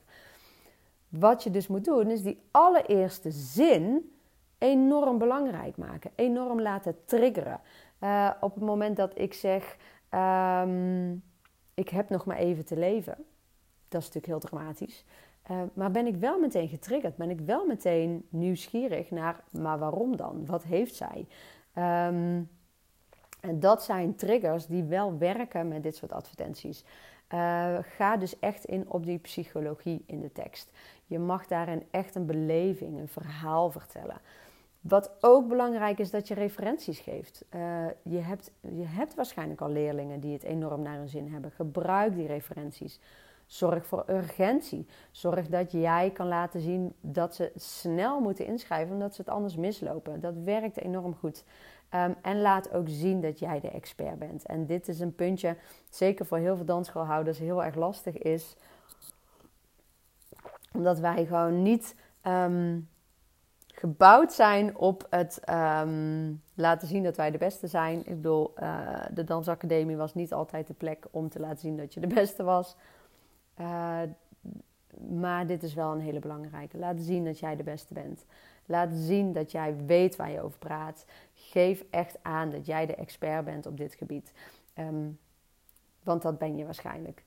[1.08, 4.12] Wat je dus moet doen, is die allereerste zin
[4.58, 7.60] enorm belangrijk maken, enorm laten triggeren.
[8.00, 9.76] Uh, op het moment dat ik zeg,
[10.10, 11.22] um,
[11.74, 13.16] ik heb nog maar even te leven,
[13.88, 15.04] dat is natuurlijk heel dramatisch.
[15.50, 17.16] Uh, maar ben ik wel meteen getriggerd?
[17.16, 20.46] Ben ik wel meteen nieuwsgierig naar, maar waarom dan?
[20.46, 21.26] Wat heeft zij?
[22.08, 22.48] Um,
[23.42, 26.84] en dat zijn triggers die wel werken met dit soort advertenties.
[27.34, 30.70] Uh, ga dus echt in op die psychologie in de tekst.
[31.06, 34.20] Je mag daarin echt een beleving, een verhaal vertellen.
[34.80, 37.44] Wat ook belangrijk is dat je referenties geeft.
[37.54, 41.50] Uh, je, hebt, je hebt waarschijnlijk al leerlingen die het enorm naar hun zin hebben.
[41.50, 43.00] Gebruik die referenties.
[43.46, 44.86] Zorg voor urgentie.
[45.10, 49.56] Zorg dat jij kan laten zien dat ze snel moeten inschrijven, omdat ze het anders
[49.56, 50.20] mislopen.
[50.20, 51.44] Dat werkt enorm goed.
[51.94, 54.46] Um, en laat ook zien dat jij de expert bent.
[54.46, 55.56] En dit is een puntje,
[55.90, 58.56] zeker voor heel veel dansschoolhouders, heel erg lastig is.
[60.72, 61.94] Omdat wij gewoon niet
[62.26, 62.88] um,
[63.66, 67.98] gebouwd zijn op het um, laten zien dat wij de beste zijn.
[67.98, 71.94] Ik bedoel, uh, de dansacademie was niet altijd de plek om te laten zien dat
[71.94, 72.76] je de beste was.
[73.60, 74.00] Uh,
[75.08, 76.78] maar dit is wel een hele belangrijke.
[76.78, 78.24] Laat zien dat jij de beste bent.
[78.66, 81.04] Laat zien dat jij weet waar je over praat.
[81.34, 84.32] Geef echt aan dat jij de expert bent op dit gebied.
[84.78, 85.18] Um,
[86.02, 87.24] want dat ben je waarschijnlijk.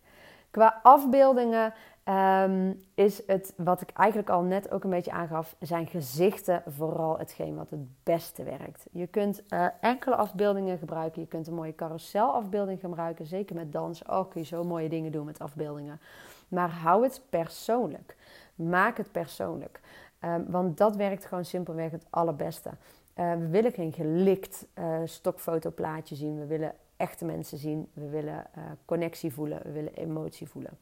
[0.52, 1.74] Qua afbeeldingen
[2.06, 7.17] um, is het, wat ik eigenlijk al net ook een beetje aangaf, zijn gezichten vooral
[7.17, 8.86] hetgeen wat het beste werkt.
[8.91, 11.21] Je kunt uh, enkele afbeeldingen gebruiken.
[11.21, 13.26] Je kunt een mooie carouselafbeelding gebruiken.
[13.26, 14.04] Zeker met dans.
[14.04, 16.00] Oh, kun je zo mooie dingen doen met afbeeldingen.
[16.48, 18.15] Maar hou het persoonlijk.
[18.56, 19.80] Maak het persoonlijk.
[20.21, 22.69] Um, want dat werkt gewoon simpelweg het allerbeste.
[22.69, 26.39] Uh, we willen geen gelikt uh, stokfotoplaatje zien.
[26.39, 27.89] We willen echte mensen zien.
[27.93, 29.60] We willen uh, connectie voelen.
[29.63, 30.78] We willen emotie voelen.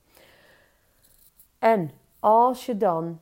[1.60, 3.20] En als je dan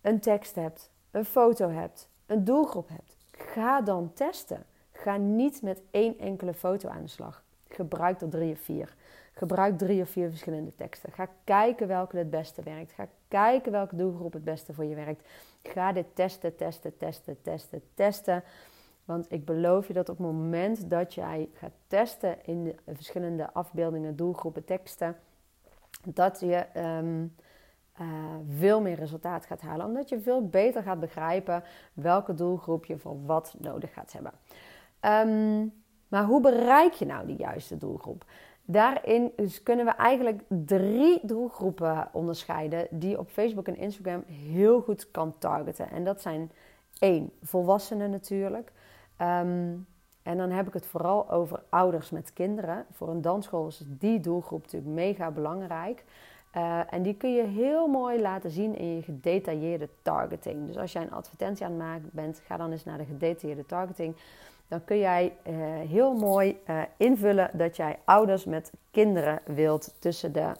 [0.00, 3.16] een tekst hebt, een foto hebt, een doelgroep hebt,
[3.52, 4.64] Ga dan testen.
[4.92, 7.42] Ga niet met één enkele foto aan de slag.
[7.68, 8.94] Gebruik er drie of vier.
[9.32, 11.12] Gebruik drie of vier verschillende teksten.
[11.12, 12.92] Ga kijken welke het beste werkt.
[12.92, 15.28] Ga kijken welke doelgroep het beste voor je werkt.
[15.62, 18.44] Ga dit testen, testen, testen, testen, testen.
[19.04, 23.52] Want ik beloof je dat op het moment dat jij gaat testen in de verschillende
[23.52, 25.16] afbeeldingen, doelgroepen, teksten,
[26.04, 27.34] dat je um,
[28.48, 29.86] veel meer resultaat gaat halen.
[29.86, 34.32] Omdat je veel beter gaat begrijpen welke doelgroep je voor wat nodig gaat hebben.
[35.00, 35.66] Ehm,
[36.08, 38.24] maar hoe bereik je nou die juiste doelgroep?
[38.64, 45.10] Daarin dus kunnen we eigenlijk drie doelgroepen onderscheiden die op Facebook en Instagram heel goed
[45.10, 45.90] kan targeten.
[45.90, 46.50] En dat zijn
[46.98, 48.72] één, volwassenen natuurlijk.
[49.16, 49.74] Ehm,
[50.22, 52.86] en dan heb ik het vooral over ouders met kinderen.
[52.90, 56.04] Voor een dansschool is die doelgroep natuurlijk mega belangrijk.
[56.56, 60.66] Uh, en die kun je heel mooi laten zien in je gedetailleerde targeting.
[60.66, 63.66] Dus als jij een advertentie aan het maken bent, ga dan eens naar de gedetailleerde
[63.66, 64.16] targeting
[64.72, 65.54] dan kun jij uh,
[65.88, 70.52] heel mooi uh, invullen dat jij ouders met kinderen wilt tussen de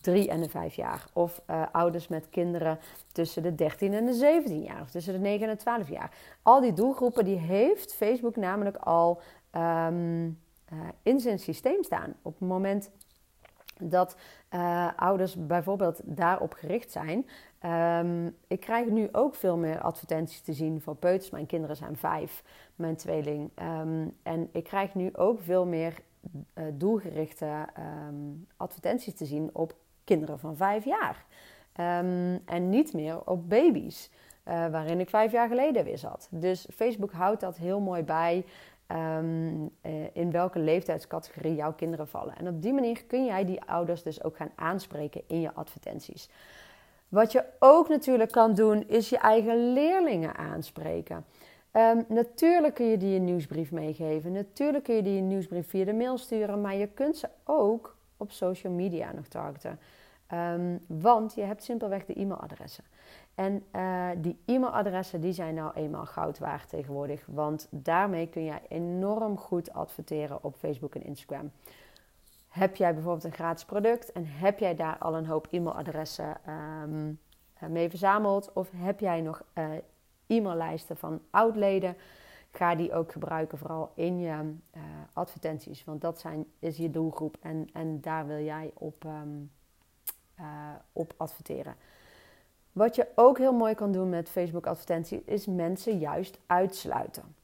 [0.00, 1.04] 3 en de 5 jaar.
[1.12, 2.78] Of uh, ouders met kinderen
[3.12, 4.80] tussen de 13 en de 17 jaar.
[4.80, 6.10] Of tussen de 9 en de 12 jaar.
[6.42, 9.20] Al die doelgroepen die heeft Facebook namelijk al
[9.56, 10.38] um,
[11.02, 12.14] in zijn systeem staan.
[12.22, 12.90] Op het moment
[13.80, 14.16] dat
[14.50, 17.26] uh, ouders bijvoorbeeld daarop gericht zijn.
[18.04, 21.30] Um, ik krijg nu ook veel meer advertenties te zien voor peuters.
[21.30, 22.42] Mijn kinderen zijn vijf,
[22.74, 23.50] mijn tweeling.
[23.80, 25.94] Um, en ik krijg nu ook veel meer
[26.54, 27.66] uh, doelgerichte
[28.08, 31.24] um, advertenties te zien op kinderen van vijf jaar.
[32.44, 34.10] en niet meer op baby's,
[34.48, 36.28] uh, waarin ik vijf jaar geleden weer zat.
[36.30, 38.44] Dus Facebook houdt dat heel mooi bij.
[38.92, 39.70] Um,
[40.12, 42.36] in welke leeftijdscategorie jouw kinderen vallen.
[42.36, 46.28] En op die manier kun jij die ouders dus ook gaan aanspreken in je advertenties.
[47.08, 51.24] Wat je ook natuurlijk kan doen, is je eigen leerlingen aanspreken.
[51.72, 54.32] Um, natuurlijk kun je die een nieuwsbrief meegeven.
[54.32, 56.60] Natuurlijk kun je die een nieuwsbrief via de mail sturen.
[56.60, 59.78] Maar je kunt ze ook op social media nog targeten.
[60.32, 62.84] Um, want je hebt simpelweg de e-mailadressen.
[63.34, 67.26] En uh, die e-mailadressen die zijn nou eenmaal goud waard tegenwoordig.
[67.26, 71.50] Want daarmee kun je enorm goed adverteren op Facebook en Instagram.
[72.48, 77.20] Heb jij bijvoorbeeld een gratis product en heb jij daar al een hoop e-mailadressen um,
[77.70, 78.52] mee verzameld?
[78.52, 79.64] Of heb jij nog uh,
[80.26, 81.96] e-maillijsten van oudleden?
[82.50, 85.84] Ga die ook gebruiken, vooral in je uh, advertenties.
[85.84, 89.50] Want dat zijn, is je doelgroep en, en daar wil jij op, um,
[90.92, 91.74] op adverteren.
[92.72, 97.34] Wat je ook heel mooi kan doen met Facebook advertenties is mensen juist uitsluiten.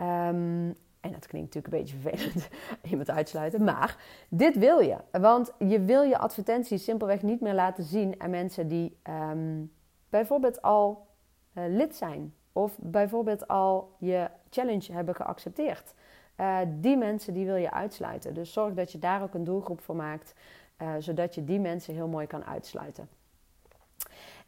[0.00, 2.48] Um, en dat klinkt natuurlijk een beetje vervelend,
[2.90, 3.64] iemand uitsluiten.
[3.64, 3.96] Maar
[4.28, 4.96] dit wil je.
[5.10, 8.96] Want je wil je advertenties simpelweg niet meer laten zien aan mensen die
[9.30, 9.72] um,
[10.08, 11.06] bijvoorbeeld al
[11.54, 12.34] uh, lid zijn.
[12.52, 15.94] Of bijvoorbeeld al je challenge hebben geaccepteerd.
[16.40, 18.34] Uh, die mensen die wil je uitsluiten.
[18.34, 20.34] Dus zorg dat je daar ook een doelgroep voor maakt.
[20.82, 23.08] Uh, zodat je die mensen heel mooi kan uitsluiten.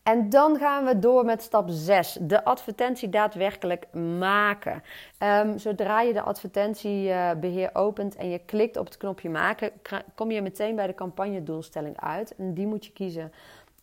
[0.07, 2.19] En dan gaan we door met stap 6.
[2.21, 4.83] De advertentie daadwerkelijk maken.
[5.19, 9.71] Um, zodra je de advertentiebeheer opent en je klikt op het knopje maken,
[10.15, 12.35] kom je meteen bij de campagnedoelstelling uit.
[12.37, 13.33] En die moet je kiezen.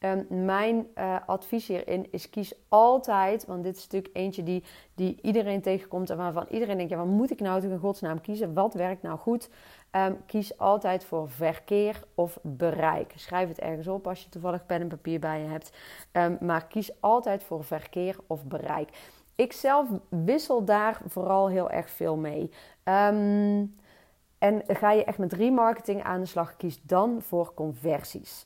[0.05, 4.63] Um, mijn uh, advies hierin is kies altijd, want dit is natuurlijk eentje die,
[4.95, 8.21] die iedereen tegenkomt en waarvan iedereen denkt, ja, wat moet ik nou toch in godsnaam
[8.21, 8.53] kiezen?
[8.53, 9.49] Wat werkt nou goed?
[9.91, 13.13] Um, kies altijd voor verkeer of bereik.
[13.15, 15.77] Schrijf het ergens op als je toevallig pen en papier bij je hebt.
[16.11, 18.89] Um, maar kies altijd voor verkeer of bereik.
[19.35, 22.51] Ik zelf wissel daar vooral heel erg veel mee.
[22.83, 28.45] En ga je echt met remarketing aan de slag, kies dan voor conversies.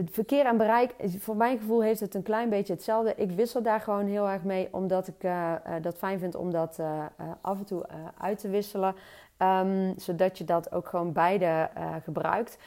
[0.00, 3.14] Het verkeer en bereik, voor mijn gevoel heeft het een klein beetje hetzelfde.
[3.16, 6.50] Ik wissel daar gewoon heel erg mee, omdat ik uh, uh, dat fijn vind om
[6.50, 7.04] dat uh,
[7.40, 7.84] af en toe
[8.18, 8.94] uit te wisselen.
[9.38, 11.70] Um, zodat je dat ook gewoon beide
[12.02, 12.58] gebruikt.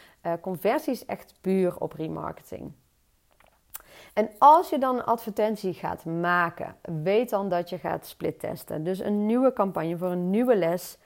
[0.41, 2.72] Conversie is echt puur op remarketing.
[4.13, 8.84] En als je dan een advertentie gaat maken, weet dan dat je gaat split testen.
[8.84, 10.98] Dus een nieuwe campagne voor een nieuwe les.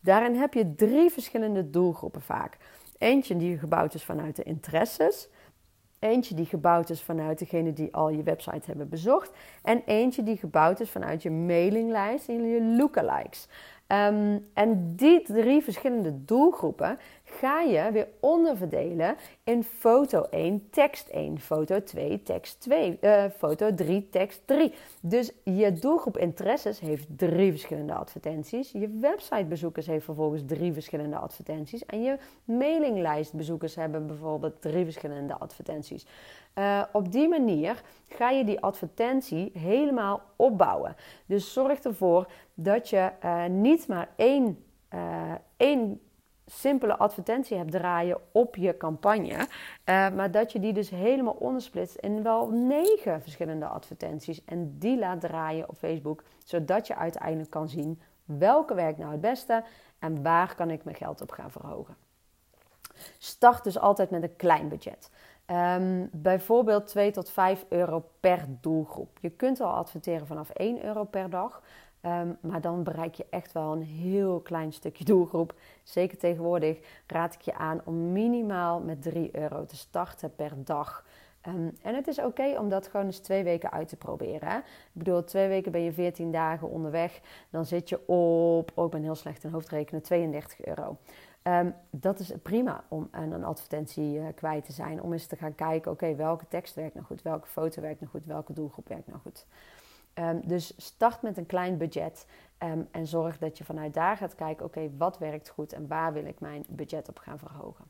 [0.00, 2.56] Daarin heb je drie verschillende doelgroepen vaak.
[2.98, 5.28] Eentje die gebouwd is vanuit de interesses.
[5.98, 9.30] Eentje die gebouwd is vanuit degene die al je website hebben bezocht.
[9.62, 13.48] En eentje die gebouwd is vanuit je mailinglijst en je lookalikes.
[13.88, 16.98] Um, en die drie verschillende doelgroepen
[17.28, 23.74] ga je weer onderverdelen in foto 1, tekst 1, foto 2, tekst 2, uh, foto
[23.74, 24.72] 3, tekst 3.
[25.00, 28.72] Dus je doelgroep interesses heeft drie verschillende advertenties.
[28.72, 31.86] Je websitebezoekers heeft vervolgens drie verschillende advertenties.
[31.86, 36.06] En je mailinglijstbezoekers hebben bijvoorbeeld drie verschillende advertenties.
[36.58, 40.96] Uh, op die manier ga je die advertentie helemaal opbouwen.
[41.26, 44.64] Dus zorg ervoor dat je uh, niet maar één,
[45.56, 46.00] één
[46.46, 49.46] simpele advertentie hebt draaien op je campagne.
[49.84, 54.44] maar dat je die dus helemaal ondersplitst in wel negen verschillende advertenties.
[54.44, 56.22] En die laat draaien op Facebook.
[56.44, 59.64] Zodat je uiteindelijk kan zien welke werkt nou het beste
[59.98, 61.96] en waar kan ik mijn geld op gaan verhogen.
[63.18, 65.10] Start dus altijd met een klein budget.
[65.50, 69.18] Um, bijvoorbeeld 2 tot 5 euro per doelgroep.
[69.20, 71.62] Je kunt al adverteren vanaf 1 euro per dag.
[72.06, 75.54] Um, maar dan bereik je echt wel een heel klein stukje doelgroep.
[75.82, 81.04] Zeker tegenwoordig raad ik je aan om minimaal met 3 euro te starten per dag.
[81.48, 84.48] Um, en het is oké om dat gewoon eens twee weken uit te proberen.
[84.48, 84.56] Hè?
[84.58, 87.20] Ik bedoel, twee weken ben je 14 dagen onderweg.
[87.50, 90.96] Dan zit je op, oh ik ben heel slecht in hoofdrekenen, 32 euro.
[91.42, 95.02] Um, dat is prima om aan een advertentie uh, kwijt te zijn.
[95.02, 97.22] Om eens te gaan kijken, oké, welke tekst werkt nou goed?
[97.22, 98.26] Welke foto werkt nou goed?
[98.26, 99.46] Welke doelgroep werkt nou goed?
[100.18, 102.26] Um, dus start met een klein budget
[102.58, 106.12] um, en zorg dat je vanuit daar gaat kijken, oké, wat werkt goed en waar
[106.12, 107.84] wil ik mijn budget op gaan verhogen?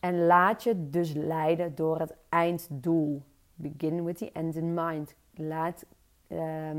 [0.00, 3.22] En laat je dus leiden door het einddoel.
[3.54, 5.14] Begin with the end in mind.
[5.34, 5.84] Laat
[6.28, 6.70] uh,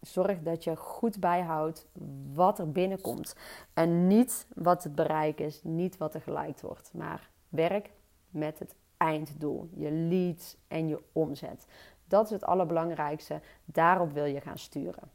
[0.00, 1.86] zorg dat je goed bijhoudt
[2.32, 3.36] wat er binnenkomt.
[3.72, 6.90] En niet wat het bereik is, niet wat er geliked wordt.
[6.92, 7.90] Maar werk
[8.30, 9.68] met het einddoel.
[9.72, 11.66] Je leads en je omzet.
[12.08, 13.40] Dat is het allerbelangrijkste.
[13.64, 15.10] Daarop wil je gaan sturen.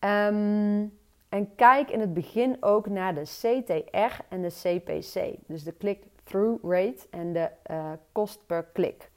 [0.00, 0.98] Um,
[1.28, 5.36] en kijk in het begin ook naar de CTR en de CPC.
[5.46, 9.10] Dus de click-through rate en de uh, kost per klik.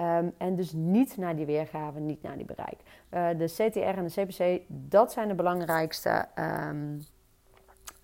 [0.00, 2.78] Um, en dus niet naar die weergave, niet naar die bereik.
[3.10, 7.00] Uh, de CTR en de CPC, dat zijn de belangrijkste um,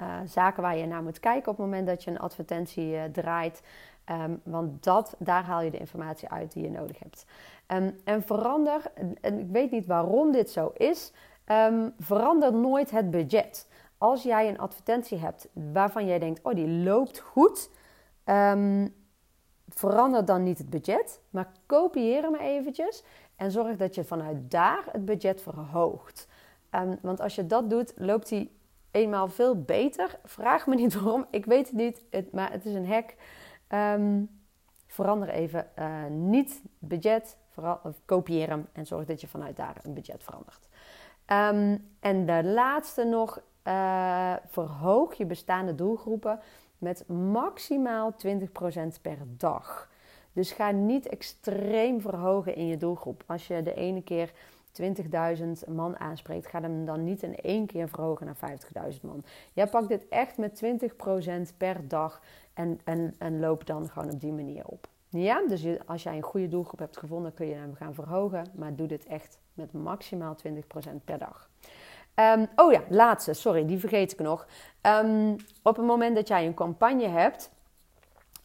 [0.00, 3.62] uh, zaken waar je naar moet kijken op het moment dat je een advertentie draait.
[4.10, 7.24] Um, want dat, daar haal je de informatie uit die je nodig hebt.
[8.04, 8.82] en verander,
[9.20, 11.12] en ik weet niet waarom dit zo is,
[11.98, 13.68] verander nooit het budget.
[13.98, 17.70] Als jij een advertentie hebt waarvan jij denkt, oh die loopt goed
[19.68, 23.04] verander dan niet het budget, maar kopieer hem eventjes
[23.36, 26.28] en zorg dat je vanuit daar het budget verhoogt.
[27.00, 28.50] Want als je dat doet, loopt hij
[28.90, 30.18] eenmaal veel beter.
[30.24, 33.14] Vraag me niet waarom, ik weet het niet, het, maar het is een hack.
[33.68, 34.30] Um,
[34.86, 39.94] verander even uh, niet budget, vooral, kopieer hem en zorg dat je vanuit daar een
[39.94, 40.68] budget verandert.
[41.26, 46.40] Um, en de laatste nog, uh, verhoog je bestaande doelgroepen
[46.78, 48.36] met maximaal 20%
[49.02, 49.88] per dag.
[50.32, 53.22] Dus ga niet extreem verhogen in je doelgroep.
[53.26, 54.32] Als je de ene keer
[54.82, 58.58] 20.000 man aanspreekt, ga hem dan niet in één keer verhogen naar
[58.92, 59.24] 50.000 man.
[59.52, 60.62] Jij pakt dit echt met
[61.52, 62.20] 20% per dag
[62.54, 64.88] en, en, en loop dan gewoon op die manier op.
[65.08, 68.46] Ja, dus als jij een goede doelgroep hebt gevonden, kun je hem gaan verhogen.
[68.54, 70.50] Maar doe dit echt met maximaal 20%
[71.04, 71.48] per dag.
[72.14, 74.46] Um, oh ja, laatste, sorry, die vergeet ik nog.
[74.82, 77.50] Um, op het moment dat jij een campagne hebt,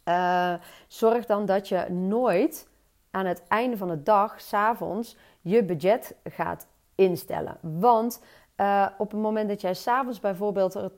[0.05, 0.53] uh,
[0.87, 2.67] zorg dan dat je nooit
[3.11, 7.57] aan het einde van de dag, s'avonds, je budget gaat instellen.
[7.61, 8.23] Want
[8.57, 10.89] uh, op het moment dat jij s'avonds bijvoorbeeld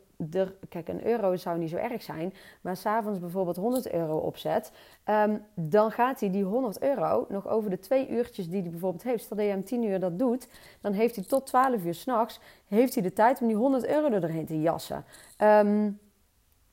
[0.69, 4.71] kijk, een euro zou niet zo erg zijn, maar s'avonds bijvoorbeeld 100 euro opzet,
[5.09, 9.03] um, dan gaat hij die 100 euro nog over de twee uurtjes die hij bijvoorbeeld
[9.03, 9.23] heeft.
[9.23, 10.47] Stel dat je hem 10 uur dat doet,
[10.81, 14.11] dan heeft hij tot 12 uur s'nachts heeft hij de tijd om die 100 euro
[14.11, 15.05] er doorheen te jassen.
[15.37, 15.99] Um,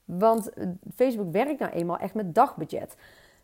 [0.05, 0.49] want
[0.95, 2.95] Facebook werkt nou eenmaal echt met dagbudget.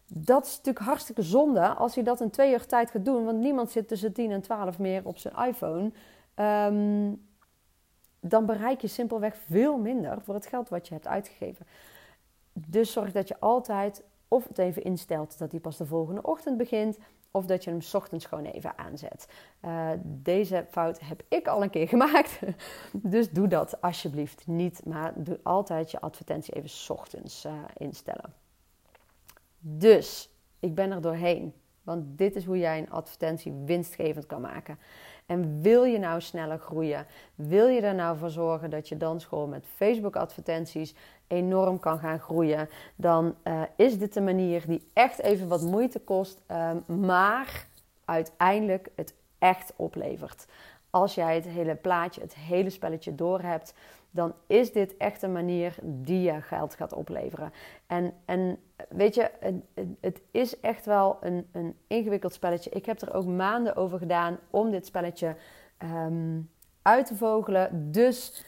[0.07, 3.39] Dat is natuurlijk hartstikke zonde als hij dat in twee uur tijd gaat doen, want
[3.39, 5.91] niemand zit tussen 10 en 12 meer op zijn iPhone.
[6.35, 7.24] Um,
[8.29, 11.65] dan bereik je simpelweg veel minder voor het geld wat je hebt uitgegeven.
[12.53, 16.57] Dus zorg dat je altijd of het even instelt dat hij pas de volgende ochtend
[16.57, 16.97] begint,
[17.31, 19.27] of dat je hem ochtends gewoon even aanzet.
[19.65, 22.39] Uh, deze fout heb ik al een keer gemaakt.
[22.91, 24.85] dus doe dat alsjeblieft niet.
[24.85, 28.33] Maar doe altijd je advertentie even ochtends uh, instellen.
[29.59, 31.53] Dus ik ben er doorheen.
[31.83, 34.79] Want dit is hoe jij een advertentie winstgevend kan maken.
[35.25, 37.05] En wil je nou sneller groeien?
[37.35, 40.95] Wil je er nou voor zorgen dat je dansschool met Facebook advertenties
[41.27, 42.69] enorm kan gaan groeien?
[42.95, 47.65] Dan uh, is dit de manier die echt even wat moeite kost, um, maar
[48.05, 50.45] uiteindelijk het echt oplevert.
[50.89, 53.73] Als jij het hele plaatje, het hele spelletje door hebt,
[54.15, 57.51] dan is dit echt een manier die je geld gaat opleveren.
[57.87, 58.57] En, en
[58.89, 59.55] weet je, het,
[59.99, 62.69] het is echt wel een, een ingewikkeld spelletje.
[62.69, 65.35] Ik heb er ook maanden over gedaan om dit spelletje
[65.77, 66.39] ehm,
[66.81, 67.91] uit te vogelen.
[67.91, 68.45] Dus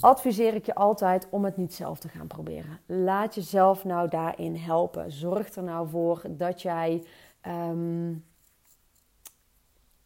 [0.00, 2.80] adviseer ik je altijd om het niet zelf te gaan proberen.
[2.86, 5.12] Laat jezelf nou daarin helpen.
[5.12, 7.04] Zorg er nou voor dat jij.
[7.40, 8.12] Ehm,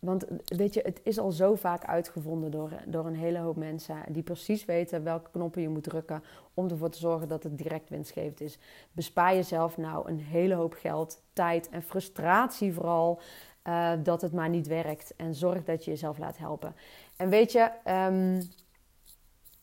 [0.05, 3.97] want weet je, het is al zo vaak uitgevonden door, door een hele hoop mensen
[4.09, 6.23] die precies weten welke knoppen je moet drukken
[6.55, 8.59] om ervoor te zorgen dat het direct winstgevend is.
[8.93, 13.21] Bespaar jezelf nou een hele hoop geld, tijd en frustratie vooral
[13.65, 15.15] uh, dat het maar niet werkt.
[15.17, 16.75] En zorg dat je jezelf laat helpen.
[17.17, 18.41] En weet je, um,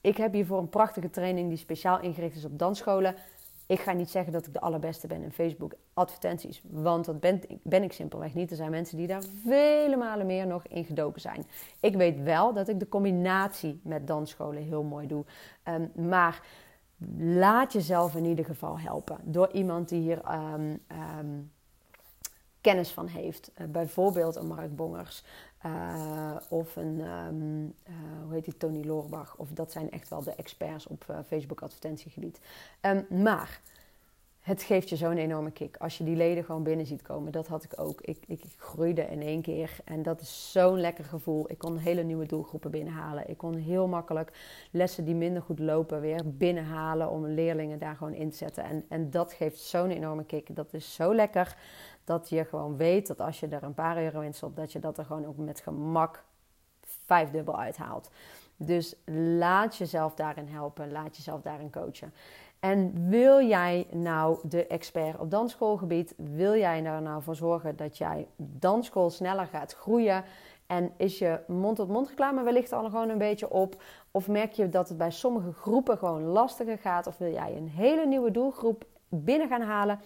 [0.02, 3.16] ik heb hiervoor een prachtige training die speciaal ingericht is op dansscholen.
[3.70, 7.42] Ik ga niet zeggen dat ik de allerbeste ben in Facebook advertenties, want dat ben,
[7.64, 8.52] ben ik simpelweg niet.
[8.52, 11.46] Er zijn mensen die daar vele malen meer nog in gedoken zijn.
[11.80, 15.26] Ik weet wel dat ik de combinatie met dansscholen heel mooi doe.
[15.64, 16.42] Um, maar
[17.18, 20.80] laat jezelf in ieder geval helpen door iemand die hier um,
[21.20, 21.52] um,
[22.62, 23.52] kennis van heeft.
[23.58, 25.24] Uh, bijvoorbeeld een Mark Bongers,
[25.66, 27.94] uh, of een, um, uh,
[28.24, 29.36] hoe heet die, Tony Loorbach.
[29.38, 32.40] Of dat zijn echt wel de experts op uh, Facebook advertentiegebied.
[32.82, 33.62] Um, maar
[34.40, 35.78] het geeft je zo'n enorme kick.
[35.78, 37.32] Als je die leden gewoon binnen ziet komen.
[37.32, 38.02] Dat had ik ook.
[38.02, 39.78] Ik, ik groeide in één keer.
[39.86, 41.52] En dat is zo'n lekker gevoel.
[41.52, 43.30] Ik kon hele nieuwe doelgroepen binnenhalen.
[43.30, 44.32] Ik kon heel makkelijk
[44.72, 47.10] lessen die minder goed lopen weer binnenhalen.
[47.10, 48.64] Om leerlingen daar gewoon in te zetten.
[48.64, 50.56] En, en dat geeft zo'n enorme kick.
[50.56, 51.58] Dat is zo lekker
[52.10, 54.80] dat je gewoon weet dat als je er een paar euro in stopt, dat je
[54.80, 56.24] dat er gewoon ook met gemak
[57.06, 58.10] vijfdubbel uithaalt.
[58.56, 58.96] Dus
[59.38, 62.14] laat jezelf daarin helpen, laat jezelf daarin coachen.
[62.60, 67.98] En wil jij nou de expert op dansschoolgebied, wil jij er nou voor zorgen dat
[67.98, 70.24] jij dansschool sneller gaat groeien?
[70.68, 73.82] En is je mond-tot-mond reclame wellicht al gewoon een beetje op?
[74.12, 77.08] Of merk je dat het bij sommige groepen gewoon lastiger gaat?
[77.08, 80.00] Of wil jij een hele nieuwe doelgroep binnen gaan halen?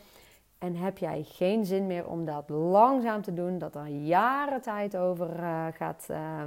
[0.64, 4.98] En heb jij geen zin meer om dat langzaam te doen, dat er jaren tijd
[4.98, 6.08] over uh, gaat.
[6.12, 6.40] Uh,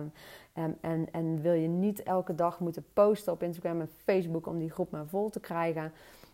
[0.52, 4.58] en, en, en, wil je niet elke dag moeten posten op Instagram en Facebook om
[4.58, 5.92] die groep maar vol te krijgen,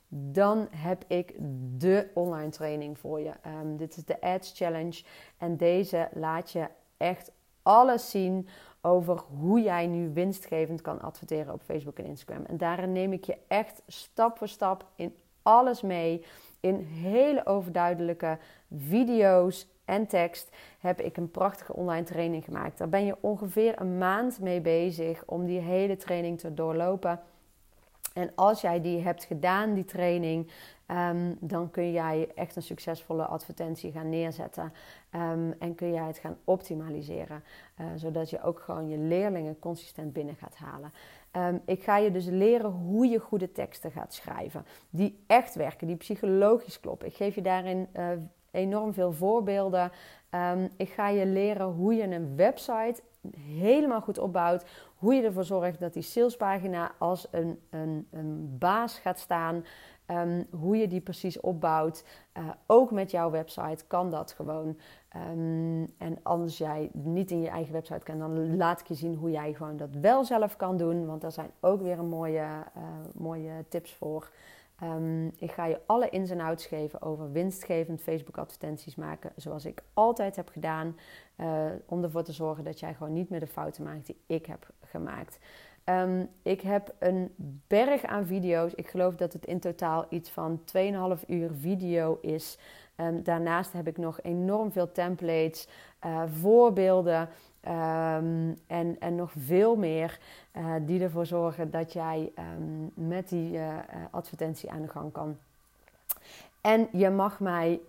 [0.09, 1.35] dan heb ik
[1.77, 3.33] de online training voor je.
[3.63, 5.03] Um, dit is de Ads Challenge.
[5.39, 8.49] En deze laat je echt alles zien
[8.81, 12.45] over hoe jij nu winstgevend kan adverteren op Facebook en Instagram.
[12.45, 16.25] En daarin neem ik je echt stap voor stap in alles mee
[16.63, 18.39] in hele overduidelijke
[18.77, 20.51] video's en tekst
[20.81, 22.79] heb ik een prachtige online training gemaakt.
[22.79, 27.21] Daar ben je ongeveer een maand mee bezig om die hele training te doorlopen.
[28.15, 30.51] En als jij die hebt gedaan, die training,
[30.87, 34.73] um, dan kun jij echt een succesvolle advertentie gaan neerzetten.
[35.15, 37.45] Um, en kun jij het gaan optimaliseren.
[37.81, 40.93] Uh, zodat je ook gewoon je leerlingen consistent binnen gaat halen.
[41.37, 44.67] Um, ik ga je dus leren hoe je goede teksten gaat schrijven.
[44.91, 47.09] Die echt werken, die psychologisch kloppen.
[47.09, 48.09] Ik geef je daarin uh,
[48.51, 49.93] enorm veel voorbeelden.
[50.31, 53.03] Um, ik ga je leren hoe je een website
[53.39, 54.65] helemaal goed opbouwt.
[54.97, 59.65] Hoe je ervoor zorgt dat die salespagina als een, een, een baas gaat staan.
[60.21, 62.05] Um, hoe je die precies opbouwt.
[62.39, 64.79] Uh, ook met jouw website kan dat gewoon.
[65.31, 69.15] Um, en als jij niet in je eigen website kan, dan laat ik je zien
[69.15, 71.07] hoe jij gewoon dat wel zelf kan doen.
[71.07, 72.47] Want daar zijn ook weer een mooie,
[72.77, 72.83] uh,
[73.15, 74.31] mooie tips voor.
[74.83, 79.33] Um, ik ga je alle ins en outs geven over winstgevend Facebook advertenties maken.
[79.37, 80.97] Zoals ik altijd heb gedaan.
[81.37, 84.47] Uh, om ervoor te zorgen dat jij gewoon niet meer de fouten maakt die ik
[84.47, 85.39] heb gemaakt.
[85.85, 87.35] Um, ik heb een
[87.67, 88.73] berg aan video's.
[88.75, 90.61] Ik geloof dat het in totaal iets van
[91.19, 92.59] 2,5 uur video is.
[92.97, 95.69] Um, daarnaast heb ik nog enorm veel templates,
[96.05, 100.19] uh, voorbeelden um, en, en nog veel meer.
[100.57, 102.33] Uh, die ervoor zorgen dat jij
[102.95, 103.77] met die uh,
[104.11, 105.37] advertentie aan de gang kan.
[106.61, 107.81] En je mag mij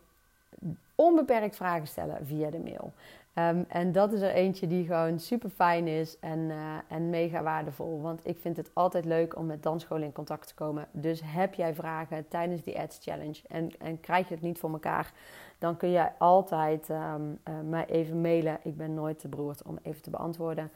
[0.95, 2.93] onbeperkt vragen stellen via de mail.
[3.36, 7.43] Um, en dat is er eentje die gewoon super fijn is en, uh, en mega
[7.43, 8.01] waardevol.
[8.01, 10.88] Want ik vind het altijd leuk om met dansscholen in contact te komen.
[10.91, 14.71] Dus heb jij vragen tijdens die Ads Challenge en, en krijg je het niet voor
[14.71, 15.13] elkaar,
[15.57, 18.59] dan kun jij altijd um, uh, mij even mailen.
[18.63, 20.71] Ik ben nooit te beroerd om even te beantwoorden.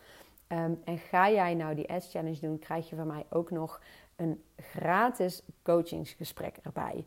[0.47, 3.81] Um, en ga jij nou die Ads Challenge doen, krijg je van mij ook nog
[4.15, 7.05] een gratis coachingsgesprek erbij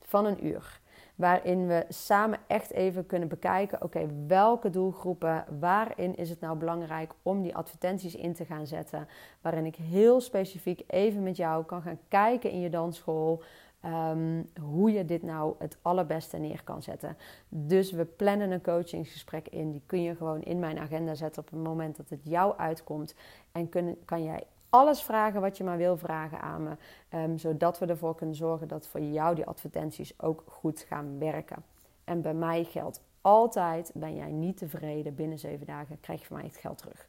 [0.00, 0.80] van een uur.
[1.18, 7.12] Waarin we samen echt even kunnen bekijken: oké, welke doelgroepen, waarin is het nou belangrijk
[7.22, 9.08] om die advertenties in te gaan zetten?
[9.40, 13.42] Waarin ik heel specifiek even met jou kan gaan kijken in je dansschool.
[13.84, 17.16] Um, hoe je dit nou het allerbeste neer kan zetten.
[17.48, 19.70] Dus we plannen een coachingsgesprek in.
[19.70, 23.14] Die kun je gewoon in mijn agenda zetten op het moment dat het jou uitkomt.
[23.52, 26.76] En kun, kan jij alles vragen wat je maar wil vragen aan me.
[27.08, 31.64] Ehm, zodat we ervoor kunnen zorgen dat voor jou die advertenties ook goed gaan werken.
[32.04, 36.36] En bij mij geldt altijd, ben jij niet tevreden binnen zeven dagen, krijg je van
[36.36, 37.08] mij het geld terug.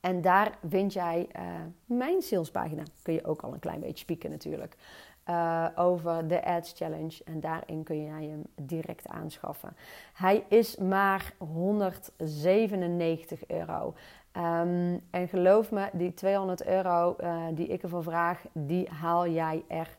[0.00, 1.42] En daar vind jij uh,
[1.84, 2.82] mijn salespagina.
[3.02, 4.76] Kun je ook al een klein beetje spieken natuurlijk.
[5.30, 7.24] Uh, over de Ads Challenge.
[7.24, 9.76] En daarin kun jij hem direct aanschaffen.
[10.12, 13.94] Hij is maar 197 euro.
[14.38, 19.64] Um, en geloof me, die 200 euro uh, die ik ervoor vraag, die haal jij
[19.68, 19.98] er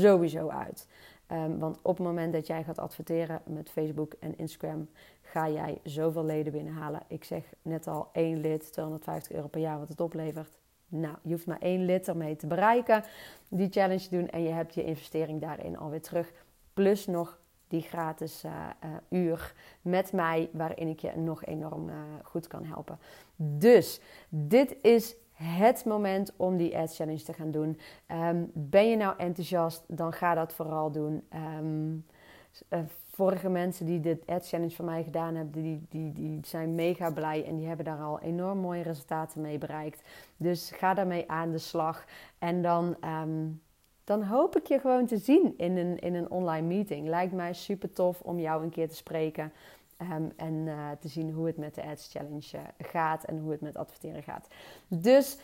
[0.00, 0.88] sowieso uit.
[1.32, 4.88] Um, want op het moment dat jij gaat adverteren met Facebook en Instagram,
[5.22, 7.02] ga jij zoveel leden binnenhalen.
[7.08, 10.58] Ik zeg net al, één lid, 250 euro per jaar wat het oplevert.
[10.88, 13.04] Nou, je hoeft maar één lid ermee te bereiken,
[13.48, 16.32] die challenge doen en je hebt je investering daarin alweer terug.
[16.74, 17.38] Plus nog
[17.70, 18.52] die gratis uh,
[18.84, 22.98] uh, uur met mij, waarin ik je nog enorm uh, goed kan helpen.
[23.36, 27.78] Dus dit is het moment om die Ads Challenge te gaan doen.
[28.08, 31.22] Um, ben je nou enthousiast, dan ga dat vooral doen.
[31.58, 32.06] Um,
[33.10, 37.10] vorige mensen die de Ads Challenge van mij gedaan hebben, die, die, die zijn mega
[37.10, 40.02] blij en die hebben daar al enorm mooie resultaten mee bereikt.
[40.36, 42.04] Dus ga daarmee aan de slag.
[42.38, 43.60] En dan, um,
[44.04, 47.08] dan hoop ik je gewoon te zien in een, in een online meeting.
[47.08, 49.52] Lijkt mij super tof om jou een keer te spreken.
[50.12, 53.50] Um, en uh, te zien hoe het met de Ads Challenge uh, gaat en hoe
[53.50, 54.48] het met adverteren gaat.
[54.88, 55.38] Dus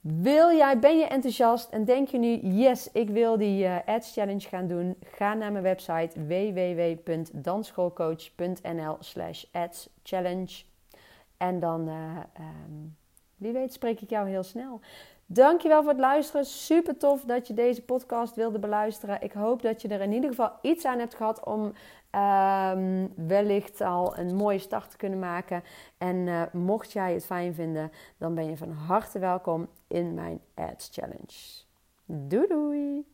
[0.00, 4.12] wil jij, ben je enthousiast en denk je nu, yes, ik wil die uh, Ads
[4.12, 4.96] Challenge gaan doen?
[5.02, 10.62] Ga naar mijn website www.dansschoolcoach.nl slash ads challenge.
[11.36, 12.96] En dan, um,
[13.36, 14.80] wie weet, spreek ik jou heel snel.
[15.32, 16.44] Dankjewel voor het luisteren.
[16.44, 19.22] Super tof dat je deze podcast wilde beluisteren.
[19.22, 23.80] Ik hoop dat je er in ieder geval iets aan hebt gehad om um, wellicht
[23.80, 25.62] al een mooie start te kunnen maken.
[25.98, 30.40] En uh, mocht jij het fijn vinden, dan ben je van harte welkom in mijn
[30.54, 31.64] Ads Challenge.
[32.04, 33.04] Doei doei!